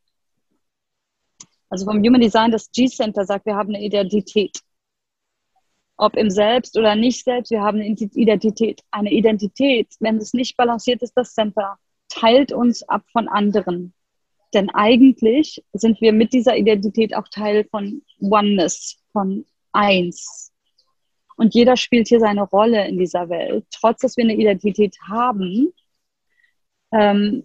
also 1.68 1.85
vom 1.85 1.98
Human 1.98 2.20
Design, 2.20 2.50
das 2.50 2.70
G-Center 2.72 3.24
sagt, 3.24 3.46
wir 3.46 3.54
haben 3.54 3.74
eine 3.74 3.85
Identität. 3.85 4.61
Ob 5.96 6.16
im 6.16 6.30
Selbst 6.30 6.78
oder 6.78 6.96
nicht 6.96 7.24
selbst, 7.24 7.50
wir 7.50 7.61
haben 7.61 7.78
eine 7.78 7.88
Identität. 7.88 8.80
Eine 8.90 9.12
Identität, 9.12 9.94
wenn 10.00 10.16
es 10.16 10.33
nicht 10.33 10.56
balanciert 10.56 11.02
ist, 11.02 11.12
das 11.14 11.35
Center, 11.35 11.78
teilt 12.09 12.52
uns 12.52 12.83
ab 12.83 13.04
von 13.12 13.28
anderen. 13.28 13.92
Denn 14.54 14.70
eigentlich 14.70 15.62
sind 15.72 16.00
wir 16.00 16.12
mit 16.12 16.32
dieser 16.32 16.56
Identität 16.56 17.14
auch 17.14 17.28
Teil 17.28 17.64
von 17.70 18.02
Oneness, 18.20 18.96
von 19.12 19.44
Eins. 19.72 20.52
Und 21.36 21.54
jeder 21.54 21.76
spielt 21.76 22.08
hier 22.08 22.20
seine 22.20 22.42
Rolle 22.42 22.86
in 22.88 22.98
dieser 22.98 23.28
Welt. 23.28 23.64
Trotz, 23.70 24.00
dass 24.00 24.16
wir 24.16 24.24
eine 24.24 24.34
Identität 24.34 24.96
haben, 25.08 25.72
ähm, 26.92 27.44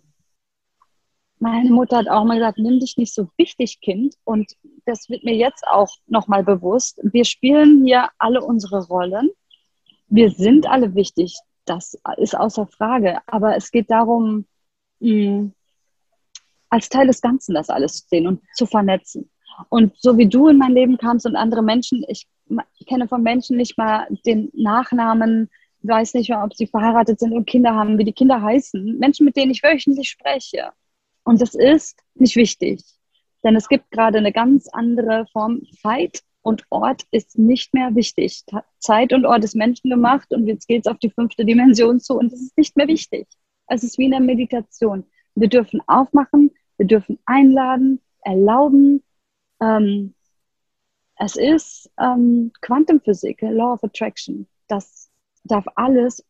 meine 1.40 1.70
Mutter 1.70 1.98
hat 1.98 2.08
auch 2.08 2.24
mal 2.24 2.36
gesagt, 2.38 2.58
nimm 2.58 2.80
dich 2.80 2.98
nicht 2.98 3.14
so 3.14 3.30
wichtig, 3.38 3.82
Kind. 3.82 4.16
Und 4.24 4.54
das 4.86 5.10
wird 5.10 5.24
mir 5.24 5.36
jetzt 5.36 5.68
auch 5.68 5.90
nochmal 6.08 6.44
bewusst. 6.44 7.00
Wir 7.04 7.26
spielen 7.26 7.86
hier 7.86 8.10
alle 8.18 8.42
unsere 8.42 8.86
Rollen. 8.88 9.30
Wir 10.08 10.32
sind 10.32 10.68
alle 10.68 10.96
wichtig. 10.96 11.38
Das 11.66 11.98
ist 12.18 12.36
außer 12.38 12.68
Frage. 12.68 13.20
Aber 13.28 13.56
es 13.56 13.72
geht 13.72 13.92
darum, 13.92 14.46
mh, 15.00 15.52
als 16.76 16.90
Teil 16.90 17.08
des 17.08 17.22
Ganzen 17.22 17.56
das 17.56 17.70
alles 17.70 18.02
zu 18.02 18.08
sehen 18.10 18.28
und 18.28 18.42
zu 18.54 18.66
vernetzen. 18.66 19.30
Und 19.70 19.94
so 19.98 20.18
wie 20.18 20.28
du 20.28 20.50
in 20.50 20.58
mein 20.58 20.74
Leben 20.74 20.98
kamst 20.98 21.26
und 21.26 21.38
andere 21.38 21.64
Menschen, 21.64 22.06
ich 22.10 22.28
kenne 22.86 23.08
von 23.08 23.24
Menschen 23.24 23.56
nicht 23.56 23.78
mal 23.78 24.08
den 24.26 24.52
Nachnamen, 24.54 25.50
weiß 25.84 26.16
nicht 26.16 26.30
mehr, 26.30 26.44
ob 26.44 26.54
sie 26.54 26.68
verheiratet 26.68 27.20
sind 27.20 27.32
und 27.32 27.48
Kinder 27.48 27.74
haben, 27.74 27.98
wie 27.98 28.04
die 28.04 28.12
Kinder 28.12 28.42
heißen. 28.42 28.98
Menschen, 29.00 29.26
mit 29.26 29.38
denen 29.38 29.52
ich 29.52 29.64
wöchentlich 29.64 30.10
spreche. 30.10 30.72
Und 31.24 31.42
das 31.42 31.56
ist 31.56 31.98
nicht 32.16 32.36
wichtig, 32.36 32.84
denn 33.44 33.56
es 33.56 33.70
gibt 33.70 33.90
gerade 33.92 34.18
eine 34.18 34.34
ganz 34.34 34.68
andere 34.68 35.26
Form. 35.32 35.62
Zeit 35.82 36.24
und 36.42 36.64
Ort 36.70 37.04
ist 37.12 37.38
nicht 37.40 37.74
mehr 37.74 37.96
wichtig. 37.96 38.44
Zeit 38.80 39.14
und 39.14 39.26
Ort 39.26 39.46
ist 39.46 39.56
menschengemacht 39.56 40.34
und 40.34 40.46
jetzt 40.46 40.68
geht 40.68 40.86
es 40.86 40.92
auf 40.92 41.00
die 41.00 41.10
fünfte 41.10 41.46
Dimension 41.46 42.02
zu 42.02 42.18
und 42.18 42.34
es 42.34 42.42
ist 42.42 42.58
nicht 42.58 42.76
mehr 42.76 42.88
wichtig. 42.88 43.28
Es 43.68 43.84
ist 43.84 43.98
wie 43.98 44.06
in 44.06 44.12
der 44.12 44.20
Meditation. 44.20 45.06
Wir 45.36 45.50
dürfen 45.50 45.82
aufmachen, 45.88 46.52
wir 46.78 46.88
dürfen 46.88 47.20
einladen, 47.26 48.02
erlauben. 48.22 49.04
Ähm, 49.62 50.14
es 51.18 51.36
ist 51.36 51.90
ähm, 52.00 52.52
Quantenphysik, 52.62 53.42
Law 53.42 53.74
of 53.74 53.84
Attraction. 53.84 54.48
Das 54.68 55.10
darf 55.44 55.66
alles 55.76 56.26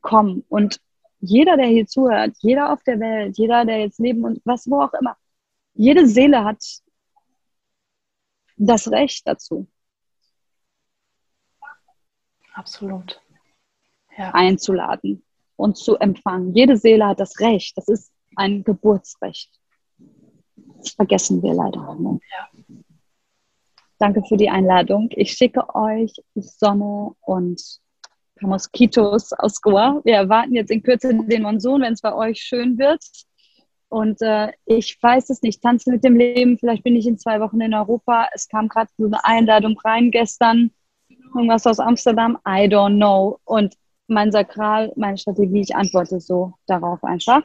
kommen. 0.00 0.44
Und 0.48 0.80
jeder, 1.20 1.56
der 1.56 1.66
hier 1.66 1.86
zuhört, 1.86 2.36
jeder 2.40 2.72
auf 2.72 2.82
der 2.84 3.00
Welt, 3.00 3.36
jeder, 3.36 3.64
der 3.64 3.80
jetzt 3.80 3.98
leben 3.98 4.24
und 4.24 4.40
was, 4.44 4.70
wo 4.70 4.82
auch 4.82 4.94
immer, 4.94 5.16
jede 5.74 6.06
Seele 6.06 6.44
hat 6.44 6.62
das 8.56 8.90
Recht 8.90 9.26
dazu. 9.26 9.66
Absolut. 12.54 13.20
Ja. 14.16 14.32
Einzuladen 14.34 15.24
und 15.56 15.76
zu 15.76 15.96
empfangen. 15.96 16.54
Jede 16.54 16.76
Seele 16.76 17.06
hat 17.06 17.20
das 17.20 17.38
Recht. 17.40 17.76
Das 17.76 17.88
ist 17.88 18.12
ein 18.36 18.64
Geburtsrecht. 18.64 19.57
Das 20.78 20.90
vergessen 20.90 21.42
wir 21.42 21.54
leider. 21.54 21.94
Ne? 21.94 22.20
Ja. 22.30 22.74
Danke 23.98 24.22
für 24.28 24.36
die 24.36 24.48
Einladung. 24.48 25.08
Ich 25.10 25.32
schicke 25.32 25.74
euch 25.74 26.12
Sonne 26.34 27.14
und 27.20 27.60
Moskitos 28.40 29.32
aus 29.32 29.60
Goa. 29.60 30.00
Wir 30.04 30.14
erwarten 30.14 30.54
jetzt 30.54 30.70
in 30.70 30.82
Kürze 30.82 31.14
den 31.14 31.42
Monsun, 31.42 31.82
wenn 31.82 31.92
es 31.94 32.00
bei 32.00 32.14
euch 32.14 32.40
schön 32.40 32.78
wird. 32.78 33.02
Und 33.88 34.20
äh, 34.20 34.52
ich 34.66 34.98
weiß 35.02 35.30
es 35.30 35.42
nicht, 35.42 35.62
tanzen 35.62 35.92
mit 35.92 36.04
dem 36.04 36.16
Leben. 36.16 36.58
Vielleicht 36.58 36.84
bin 36.84 36.94
ich 36.94 37.06
in 37.06 37.18
zwei 37.18 37.40
Wochen 37.40 37.60
in 37.60 37.74
Europa. 37.74 38.28
Es 38.32 38.48
kam 38.48 38.68
gerade 38.68 38.90
so 38.96 39.06
eine 39.06 39.24
Einladung 39.24 39.78
rein 39.82 40.10
gestern. 40.10 40.70
Irgendwas 41.34 41.66
aus 41.66 41.80
Amsterdam. 41.80 42.38
I 42.46 42.68
don't 42.68 42.96
know. 42.96 43.40
Und 43.44 43.74
mein 44.06 44.30
Sakral, 44.30 44.92
meine 44.96 45.18
Strategie, 45.18 45.60
ich 45.60 45.74
antworte 45.74 46.20
so 46.20 46.52
darauf 46.66 47.02
einfach. 47.02 47.42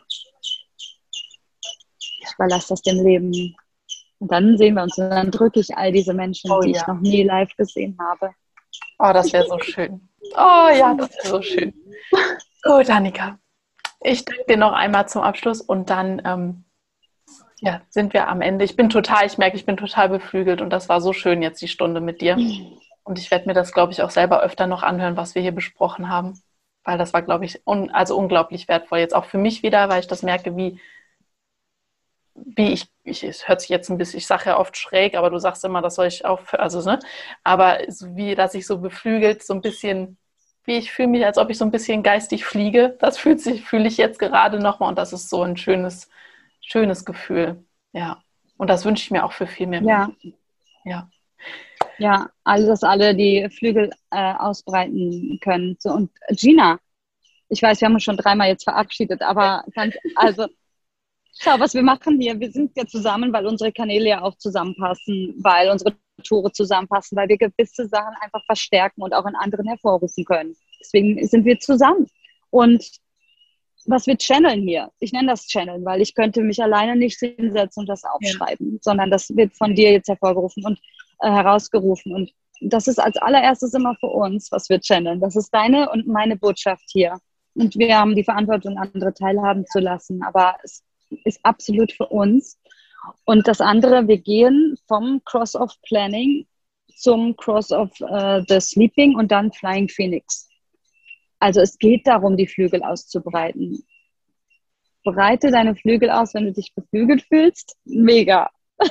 Ich 2.25 2.33
überlasse 2.35 2.69
das 2.69 2.81
dem 2.81 3.03
Leben. 3.03 3.55
Und 4.19 4.31
dann 4.31 4.57
sehen 4.57 4.75
wir 4.75 4.83
uns 4.83 4.97
und 4.97 5.09
dann 5.09 5.31
drücke 5.31 5.59
ich 5.59 5.75
all 5.75 5.91
diese 5.91 6.13
Menschen, 6.13 6.51
oh, 6.51 6.61
die 6.61 6.71
ja. 6.71 6.81
ich 6.81 6.87
noch 6.87 6.99
nie 6.99 7.23
live 7.23 7.53
gesehen 7.57 7.97
habe. 7.99 8.33
Oh, 8.99 9.11
das 9.13 9.33
wäre 9.33 9.45
so 9.45 9.59
schön. 9.59 10.07
Oh 10.35 10.69
ja, 10.73 10.93
das 10.97 11.09
wäre 11.17 11.27
so 11.27 11.41
schön. 11.41 11.73
Gut, 12.63 12.89
Annika. 12.89 13.37
Ich 14.01 14.23
danke 14.25 14.45
dir 14.47 14.57
noch 14.57 14.73
einmal 14.73 15.07
zum 15.07 15.21
Abschluss 15.21 15.61
und 15.61 15.89
dann 15.89 16.21
ähm, 16.25 16.63
ja, 17.59 17.81
sind 17.89 18.13
wir 18.13 18.27
am 18.27 18.41
Ende. 18.41 18.65
Ich 18.65 18.75
bin 18.75 18.89
total, 18.89 19.25
ich 19.25 19.37
merke, 19.37 19.55
ich 19.55 19.65
bin 19.65 19.77
total 19.77 20.09
beflügelt 20.09 20.61
und 20.61 20.69
das 20.69 20.89
war 20.89 20.99
so 20.99 21.13
schön 21.13 21.41
jetzt 21.41 21.61
die 21.61 21.69
Stunde 21.69 22.01
mit 22.01 22.21
dir. 22.21 22.37
Und 23.03 23.19
ich 23.19 23.31
werde 23.31 23.47
mir 23.47 23.53
das, 23.53 23.73
glaube 23.73 23.93
ich, 23.93 24.01
auch 24.01 24.09
selber 24.09 24.41
öfter 24.41 24.67
noch 24.67 24.83
anhören, 24.83 25.17
was 25.17 25.35
wir 25.35 25.41
hier 25.41 25.53
besprochen 25.53 26.09
haben, 26.09 26.41
weil 26.83 26.97
das 26.97 27.13
war, 27.13 27.21
glaube 27.21 27.45
ich, 27.45 27.61
un 27.65 27.89
also 27.89 28.17
unglaublich 28.17 28.67
wertvoll. 28.67 28.99
Jetzt 28.99 29.15
auch 29.15 29.25
für 29.25 29.37
mich 29.37 29.63
wieder, 29.63 29.87
weil 29.89 30.01
ich 30.01 30.07
das 30.07 30.23
merke, 30.23 30.57
wie, 30.57 30.79
wie 32.35 32.73
ich, 32.73 32.87
ich 33.03 33.23
es 33.23 33.47
hört 33.47 33.61
sich 33.61 33.69
jetzt 33.69 33.89
ein 33.89 33.97
bisschen, 33.97 34.17
ich 34.17 34.27
sage 34.27 34.49
ja 34.51 34.59
oft 34.59 34.75
schräg, 34.77 35.15
aber 35.15 35.29
du 35.29 35.37
sagst 35.37 35.63
immer, 35.65 35.81
das 35.81 35.95
soll 35.95 36.07
ich 36.07 36.25
auch, 36.25 36.41
also, 36.53 36.81
ne, 36.89 36.99
aber 37.43 37.79
so 37.89 38.15
wie, 38.15 38.35
dass 38.35 38.55
ich 38.55 38.65
so 38.65 38.79
beflügelt, 38.79 39.43
so 39.43 39.53
ein 39.53 39.61
bisschen, 39.61 40.17
wie 40.63 40.77
ich 40.77 40.91
fühle 40.91 41.09
mich, 41.09 41.25
als 41.25 41.37
ob 41.37 41.49
ich 41.49 41.57
so 41.57 41.65
ein 41.65 41.71
bisschen 41.71 42.03
geistig 42.03 42.45
fliege. 42.45 42.97
Das 42.99 43.17
fühlt 43.17 43.41
sich, 43.41 43.63
fühle 43.63 43.87
ich 43.87 43.97
jetzt 43.97 44.19
gerade 44.19 44.59
nochmal 44.59 44.89
und 44.89 44.97
das 44.97 45.13
ist 45.13 45.29
so 45.29 45.43
ein 45.43 45.57
schönes, 45.57 46.09
schönes 46.61 47.05
Gefühl. 47.05 47.63
Ja. 47.91 48.21
Und 48.57 48.69
das 48.69 48.85
wünsche 48.85 49.03
ich 49.03 49.11
mir 49.11 49.25
auch 49.25 49.33
für 49.33 49.47
viel 49.47 49.67
mehr 49.67 49.81
ja. 49.81 50.07
Menschen. 50.07 50.33
Ja. 50.85 51.09
Ja, 51.97 52.29
also 52.43 52.67
dass 52.67 52.83
alle 52.83 53.13
die 53.13 53.47
Flügel 53.49 53.91
äh, 54.11 54.33
ausbreiten 54.35 55.39
können. 55.41 55.75
So, 55.79 55.91
und 55.91 56.11
Gina, 56.29 56.79
ich 57.49 57.61
weiß, 57.61 57.81
wir 57.81 57.85
haben 57.85 57.93
uns 57.93 58.03
schon 58.03 58.17
dreimal 58.17 58.47
jetzt 58.47 58.63
verabschiedet, 58.63 59.21
aber 59.21 59.63
ganz, 59.75 59.95
also 60.15 60.47
schau, 61.39 61.59
was 61.59 61.73
wir 61.73 61.83
machen 61.83 62.19
hier. 62.19 62.39
Wir 62.39 62.51
sind 62.51 62.71
ja 62.77 62.85
zusammen, 62.85 63.33
weil 63.33 63.45
unsere 63.45 63.71
Kanäle 63.71 64.09
ja 64.09 64.21
auch 64.21 64.35
zusammenpassen, 64.37 65.35
weil 65.39 65.69
unsere 65.69 65.95
Tore 66.23 66.51
zusammenpassen, 66.51 67.17
weil 67.17 67.29
wir 67.29 67.37
gewisse 67.37 67.87
Sachen 67.87 68.15
einfach 68.21 68.43
verstärken 68.45 69.01
und 69.01 69.13
auch 69.13 69.25
in 69.25 69.35
anderen 69.35 69.67
hervorrufen 69.67 70.25
können. 70.25 70.55
Deswegen 70.79 71.25
sind 71.27 71.45
wir 71.45 71.59
zusammen. 71.59 72.07
Und 72.49 72.83
was 73.85 74.07
wir 74.07 74.17
channeln 74.17 74.61
hier. 74.61 74.91
Ich 74.99 75.11
nenne 75.11 75.27
das 75.27 75.47
Channeln, 75.47 75.83
weil 75.83 76.01
ich 76.01 76.15
könnte 76.15 76.41
mich 76.41 76.61
alleine 76.61 76.95
nicht 76.95 77.19
hinsetzen 77.19 77.81
und 77.81 77.89
das 77.89 78.03
aufschreiben, 78.03 78.73
ja. 78.73 78.77
sondern 78.81 79.11
das 79.11 79.35
wird 79.35 79.53
von 79.55 79.75
dir 79.75 79.91
jetzt 79.91 80.07
hervorgerufen 80.07 80.63
und 80.65 80.79
äh, 81.19 81.29
herausgerufen. 81.29 82.13
Und 82.13 82.31
das 82.61 82.87
ist 82.87 82.99
als 82.99 83.17
allererstes 83.17 83.73
immer 83.73 83.95
für 83.99 84.07
uns, 84.07 84.51
was 84.51 84.69
wir 84.69 84.79
channeln. 84.79 85.19
Das 85.19 85.35
ist 85.35 85.53
deine 85.53 85.89
und 85.89 86.07
meine 86.07 86.37
Botschaft 86.37 86.85
hier. 86.91 87.17
Und 87.55 87.77
wir 87.77 87.97
haben 87.97 88.15
die 88.15 88.23
Verantwortung, 88.23 88.77
andere 88.77 89.13
teilhaben 89.13 89.65
zu 89.65 89.79
lassen. 89.79 90.23
Aber 90.23 90.55
es 90.63 90.81
ist 91.23 91.39
absolut 91.43 91.91
für 91.91 92.07
uns. 92.07 92.59
Und 93.25 93.47
das 93.47 93.61
andere, 93.61 94.07
wir 94.07 94.17
gehen 94.17 94.77
vom 94.87 95.21
Cross-off 95.25 95.73
Planning 95.83 96.45
zum 96.95 97.35
Cross-off 97.35 97.91
äh, 98.01 98.43
The 98.47 98.59
Sleeping 98.59 99.15
und 99.15 99.31
dann 99.31 99.51
Flying 99.51 99.89
Phoenix. 99.89 100.49
Also 101.39 101.61
es 101.61 101.77
geht 101.77 102.07
darum, 102.07 102.37
die 102.37 102.47
Flügel 102.47 102.83
auszubreiten. 102.83 103.85
Breite 105.03 105.51
deine 105.51 105.75
Flügel 105.75 106.09
aus, 106.09 106.33
wenn 106.33 106.45
du 106.45 106.53
dich 106.53 106.73
beflügelt 106.73 107.23
fühlst. 107.23 107.75
Mega. 107.83 108.49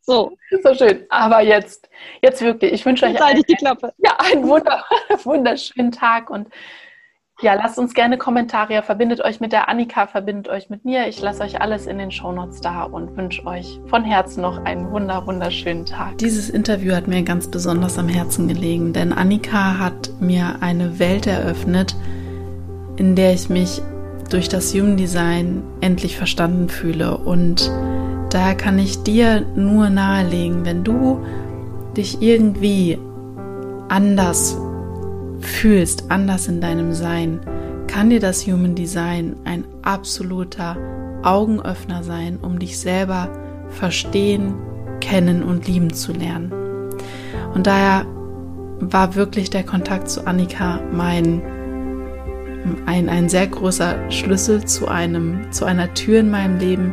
so. 0.00 0.36
So 0.62 0.74
schön. 0.74 1.06
Aber 1.08 1.40
jetzt, 1.40 1.88
jetzt 2.22 2.40
wirklich, 2.42 2.72
ich 2.72 2.86
wünsche 2.86 3.06
euch 3.06 3.20
einen, 3.20 3.42
die 3.42 3.54
Klappe. 3.54 3.92
Ja, 3.98 4.16
einen 4.18 4.46
wunder, 4.46 4.84
wunderschönen 5.24 5.90
Tag 5.90 6.30
und 6.30 6.48
ja, 7.42 7.54
lasst 7.54 7.78
uns 7.78 7.92
gerne 7.92 8.16
Kommentare. 8.16 8.82
Verbindet 8.82 9.20
euch 9.20 9.40
mit 9.40 9.52
der 9.52 9.68
Annika, 9.68 10.06
verbindet 10.06 10.48
euch 10.48 10.70
mit 10.70 10.86
mir. 10.86 11.06
Ich 11.06 11.20
lasse 11.20 11.42
euch 11.42 11.60
alles 11.60 11.86
in 11.86 11.98
den 11.98 12.10
Shownotes 12.10 12.62
da 12.62 12.84
und 12.84 13.14
wünsche 13.16 13.46
euch 13.46 13.78
von 13.88 14.04
Herzen 14.04 14.40
noch 14.40 14.64
einen 14.64 14.90
wunder, 14.90 15.26
wunderschönen 15.26 15.84
Tag. 15.84 16.16
Dieses 16.18 16.48
Interview 16.48 16.94
hat 16.94 17.08
mir 17.08 17.22
ganz 17.22 17.48
besonders 17.48 17.98
am 17.98 18.08
Herzen 18.08 18.48
gelegen, 18.48 18.94
denn 18.94 19.12
Annika 19.12 19.78
hat 19.78 20.10
mir 20.18 20.56
eine 20.60 20.98
Welt 20.98 21.26
eröffnet, 21.26 21.94
in 22.96 23.14
der 23.16 23.34
ich 23.34 23.50
mich 23.50 23.82
durch 24.30 24.48
das 24.48 24.72
Human 24.72 24.96
Design 24.96 25.62
endlich 25.82 26.16
verstanden 26.16 26.70
fühle. 26.70 27.18
Und 27.18 27.70
daher 28.30 28.54
kann 28.54 28.78
ich 28.78 29.02
dir 29.02 29.42
nur 29.54 29.90
nahelegen, 29.90 30.64
wenn 30.64 30.84
du 30.84 31.20
dich 31.94 32.22
irgendwie 32.22 32.98
anders 33.90 34.56
fühlst, 35.40 36.10
anders 36.10 36.48
in 36.48 36.60
deinem 36.60 36.92
Sein, 36.92 37.40
kann 37.86 38.10
dir 38.10 38.20
das 38.20 38.46
Human 38.46 38.74
Design 38.74 39.36
ein 39.44 39.64
absoluter 39.82 40.76
Augenöffner 41.22 42.02
sein, 42.02 42.38
um 42.40 42.58
dich 42.58 42.78
selber 42.78 43.28
verstehen, 43.68 44.54
kennen 45.00 45.42
und 45.42 45.66
lieben 45.66 45.92
zu 45.92 46.12
lernen. 46.12 46.52
Und 47.54 47.66
daher 47.66 48.06
war 48.80 49.14
wirklich 49.14 49.50
der 49.50 49.64
Kontakt 49.64 50.10
zu 50.10 50.26
Annika 50.26 50.80
mein 50.92 51.42
ein, 52.84 53.08
ein 53.08 53.28
sehr 53.28 53.46
großer 53.46 54.10
Schlüssel 54.10 54.64
zu 54.64 54.88
einem 54.88 55.52
zu 55.52 55.64
einer 55.64 55.94
Tür 55.94 56.20
in 56.20 56.30
meinem 56.30 56.58
Leben, 56.58 56.92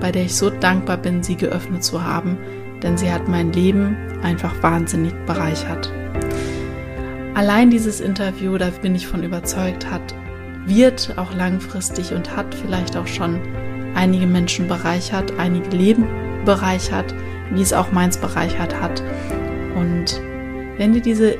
bei 0.00 0.10
der 0.10 0.24
ich 0.24 0.34
so 0.34 0.50
dankbar 0.50 0.96
bin, 0.96 1.22
sie 1.22 1.36
geöffnet 1.36 1.84
zu 1.84 2.02
haben, 2.02 2.38
denn 2.82 2.96
sie 2.96 3.10
hat 3.10 3.28
mein 3.28 3.52
Leben 3.52 3.96
einfach 4.22 4.62
wahnsinnig 4.62 5.12
bereichert. 5.26 5.92
Allein 7.34 7.68
dieses 7.68 8.00
Interview, 8.00 8.56
da 8.58 8.70
bin 8.70 8.94
ich 8.94 9.08
von 9.08 9.24
überzeugt, 9.24 9.90
hat, 9.90 10.14
wird 10.66 11.18
auch 11.18 11.34
langfristig 11.34 12.12
und 12.12 12.36
hat 12.36 12.54
vielleicht 12.54 12.96
auch 12.96 13.08
schon 13.08 13.40
einige 13.94 14.26
Menschen 14.26 14.68
bereichert, 14.68 15.32
einige 15.38 15.76
Leben 15.76 16.06
bereichert, 16.44 17.12
wie 17.52 17.62
es 17.62 17.72
auch 17.72 17.90
meins 17.90 18.18
bereichert 18.18 18.80
hat. 18.80 19.02
Und 19.74 20.20
wenn 20.76 20.92
dir 20.92 21.00
diese 21.00 21.36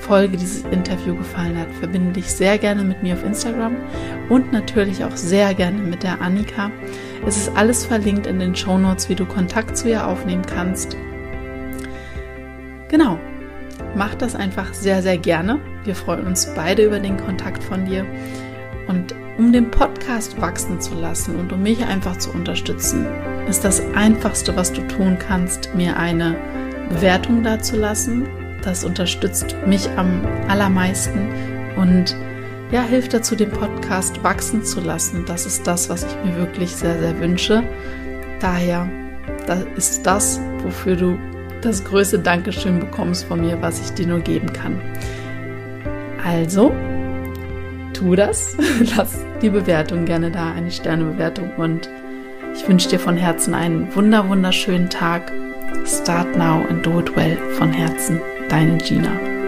Folge, 0.00 0.36
dieses 0.36 0.64
Interview 0.64 1.14
gefallen 1.16 1.58
hat, 1.58 1.70
verbinde 1.72 2.12
dich 2.12 2.26
sehr 2.26 2.58
gerne 2.58 2.82
mit 2.82 3.02
mir 3.02 3.14
auf 3.14 3.24
Instagram 3.24 3.76
und 4.28 4.52
natürlich 4.52 5.04
auch 5.04 5.16
sehr 5.16 5.54
gerne 5.54 5.78
mit 5.78 6.02
der 6.02 6.20
Annika. 6.20 6.70
Es 7.26 7.36
ist 7.36 7.56
alles 7.56 7.84
verlinkt 7.84 8.26
in 8.26 8.38
den 8.38 8.54
Show 8.54 8.78
Notes, 8.78 9.08
wie 9.08 9.14
du 9.14 9.24
Kontakt 9.24 9.76
zu 9.76 9.88
ihr 9.88 10.06
aufnehmen 10.06 10.44
kannst. 10.46 10.96
Genau, 12.88 13.18
Mach 13.94 14.14
das 14.14 14.34
einfach 14.34 14.72
sehr, 14.72 15.02
sehr 15.02 15.18
gerne. 15.18 15.58
Wir 15.84 15.94
freuen 15.94 16.26
uns 16.26 16.52
beide 16.54 16.84
über 16.84 16.98
den 16.98 17.16
Kontakt 17.16 17.62
von 17.62 17.84
dir. 17.84 18.06
Und 18.88 19.14
um 19.38 19.52
den 19.52 19.70
Podcast 19.70 20.40
wachsen 20.40 20.80
zu 20.80 20.94
lassen 20.94 21.36
und 21.36 21.52
um 21.52 21.62
mich 21.62 21.84
einfach 21.84 22.16
zu 22.18 22.30
unterstützen, 22.30 23.06
ist 23.48 23.64
das 23.64 23.82
Einfachste, 23.94 24.54
was 24.56 24.72
du 24.72 24.86
tun 24.88 25.18
kannst, 25.18 25.74
mir 25.74 25.96
eine 25.96 26.36
Bewertung 26.88 27.42
dazulassen. 27.42 28.28
Das 28.62 28.84
unterstützt 28.84 29.56
mich 29.66 29.88
am 29.96 30.20
allermeisten 30.48 31.28
und 31.76 32.14
ja, 32.70 32.82
hilft 32.82 33.14
dazu, 33.14 33.34
den 33.34 33.50
Podcast 33.50 34.22
wachsen 34.22 34.64
zu 34.64 34.80
lassen. 34.80 35.24
Das 35.26 35.46
ist 35.46 35.66
das, 35.66 35.88
was 35.88 36.04
ich 36.04 36.24
mir 36.24 36.36
wirklich 36.36 36.70
sehr, 36.70 36.98
sehr 37.00 37.18
wünsche. 37.18 37.62
Daher 38.40 38.88
das 39.46 39.64
ist 39.76 40.06
das, 40.06 40.40
wofür 40.62 40.96
du 40.96 41.18
das 41.64 41.84
größte 41.84 42.18
Dankeschön 42.18 42.80
bekommst 42.80 43.24
von 43.24 43.40
mir, 43.40 43.60
was 43.60 43.80
ich 43.80 43.92
dir 43.92 44.06
nur 44.06 44.20
geben 44.20 44.52
kann. 44.52 44.80
Also, 46.24 46.74
tu 47.92 48.14
das. 48.14 48.56
Lass 48.96 49.24
die 49.42 49.50
Bewertung 49.50 50.04
gerne 50.04 50.30
da, 50.30 50.52
eine 50.52 50.70
Sternebewertung. 50.70 51.50
Und 51.56 51.88
ich 52.54 52.68
wünsche 52.68 52.88
dir 52.88 53.00
von 53.00 53.16
Herzen 53.16 53.54
einen 53.54 53.94
wunder, 53.94 54.28
wunderschönen 54.28 54.90
Tag. 54.90 55.32
Start 55.86 56.36
now 56.36 56.64
and 56.68 56.84
do 56.84 57.00
it 57.00 57.14
well 57.16 57.36
von 57.58 57.72
Herzen. 57.72 58.20
Deine 58.48 58.76
Gina. 58.78 59.39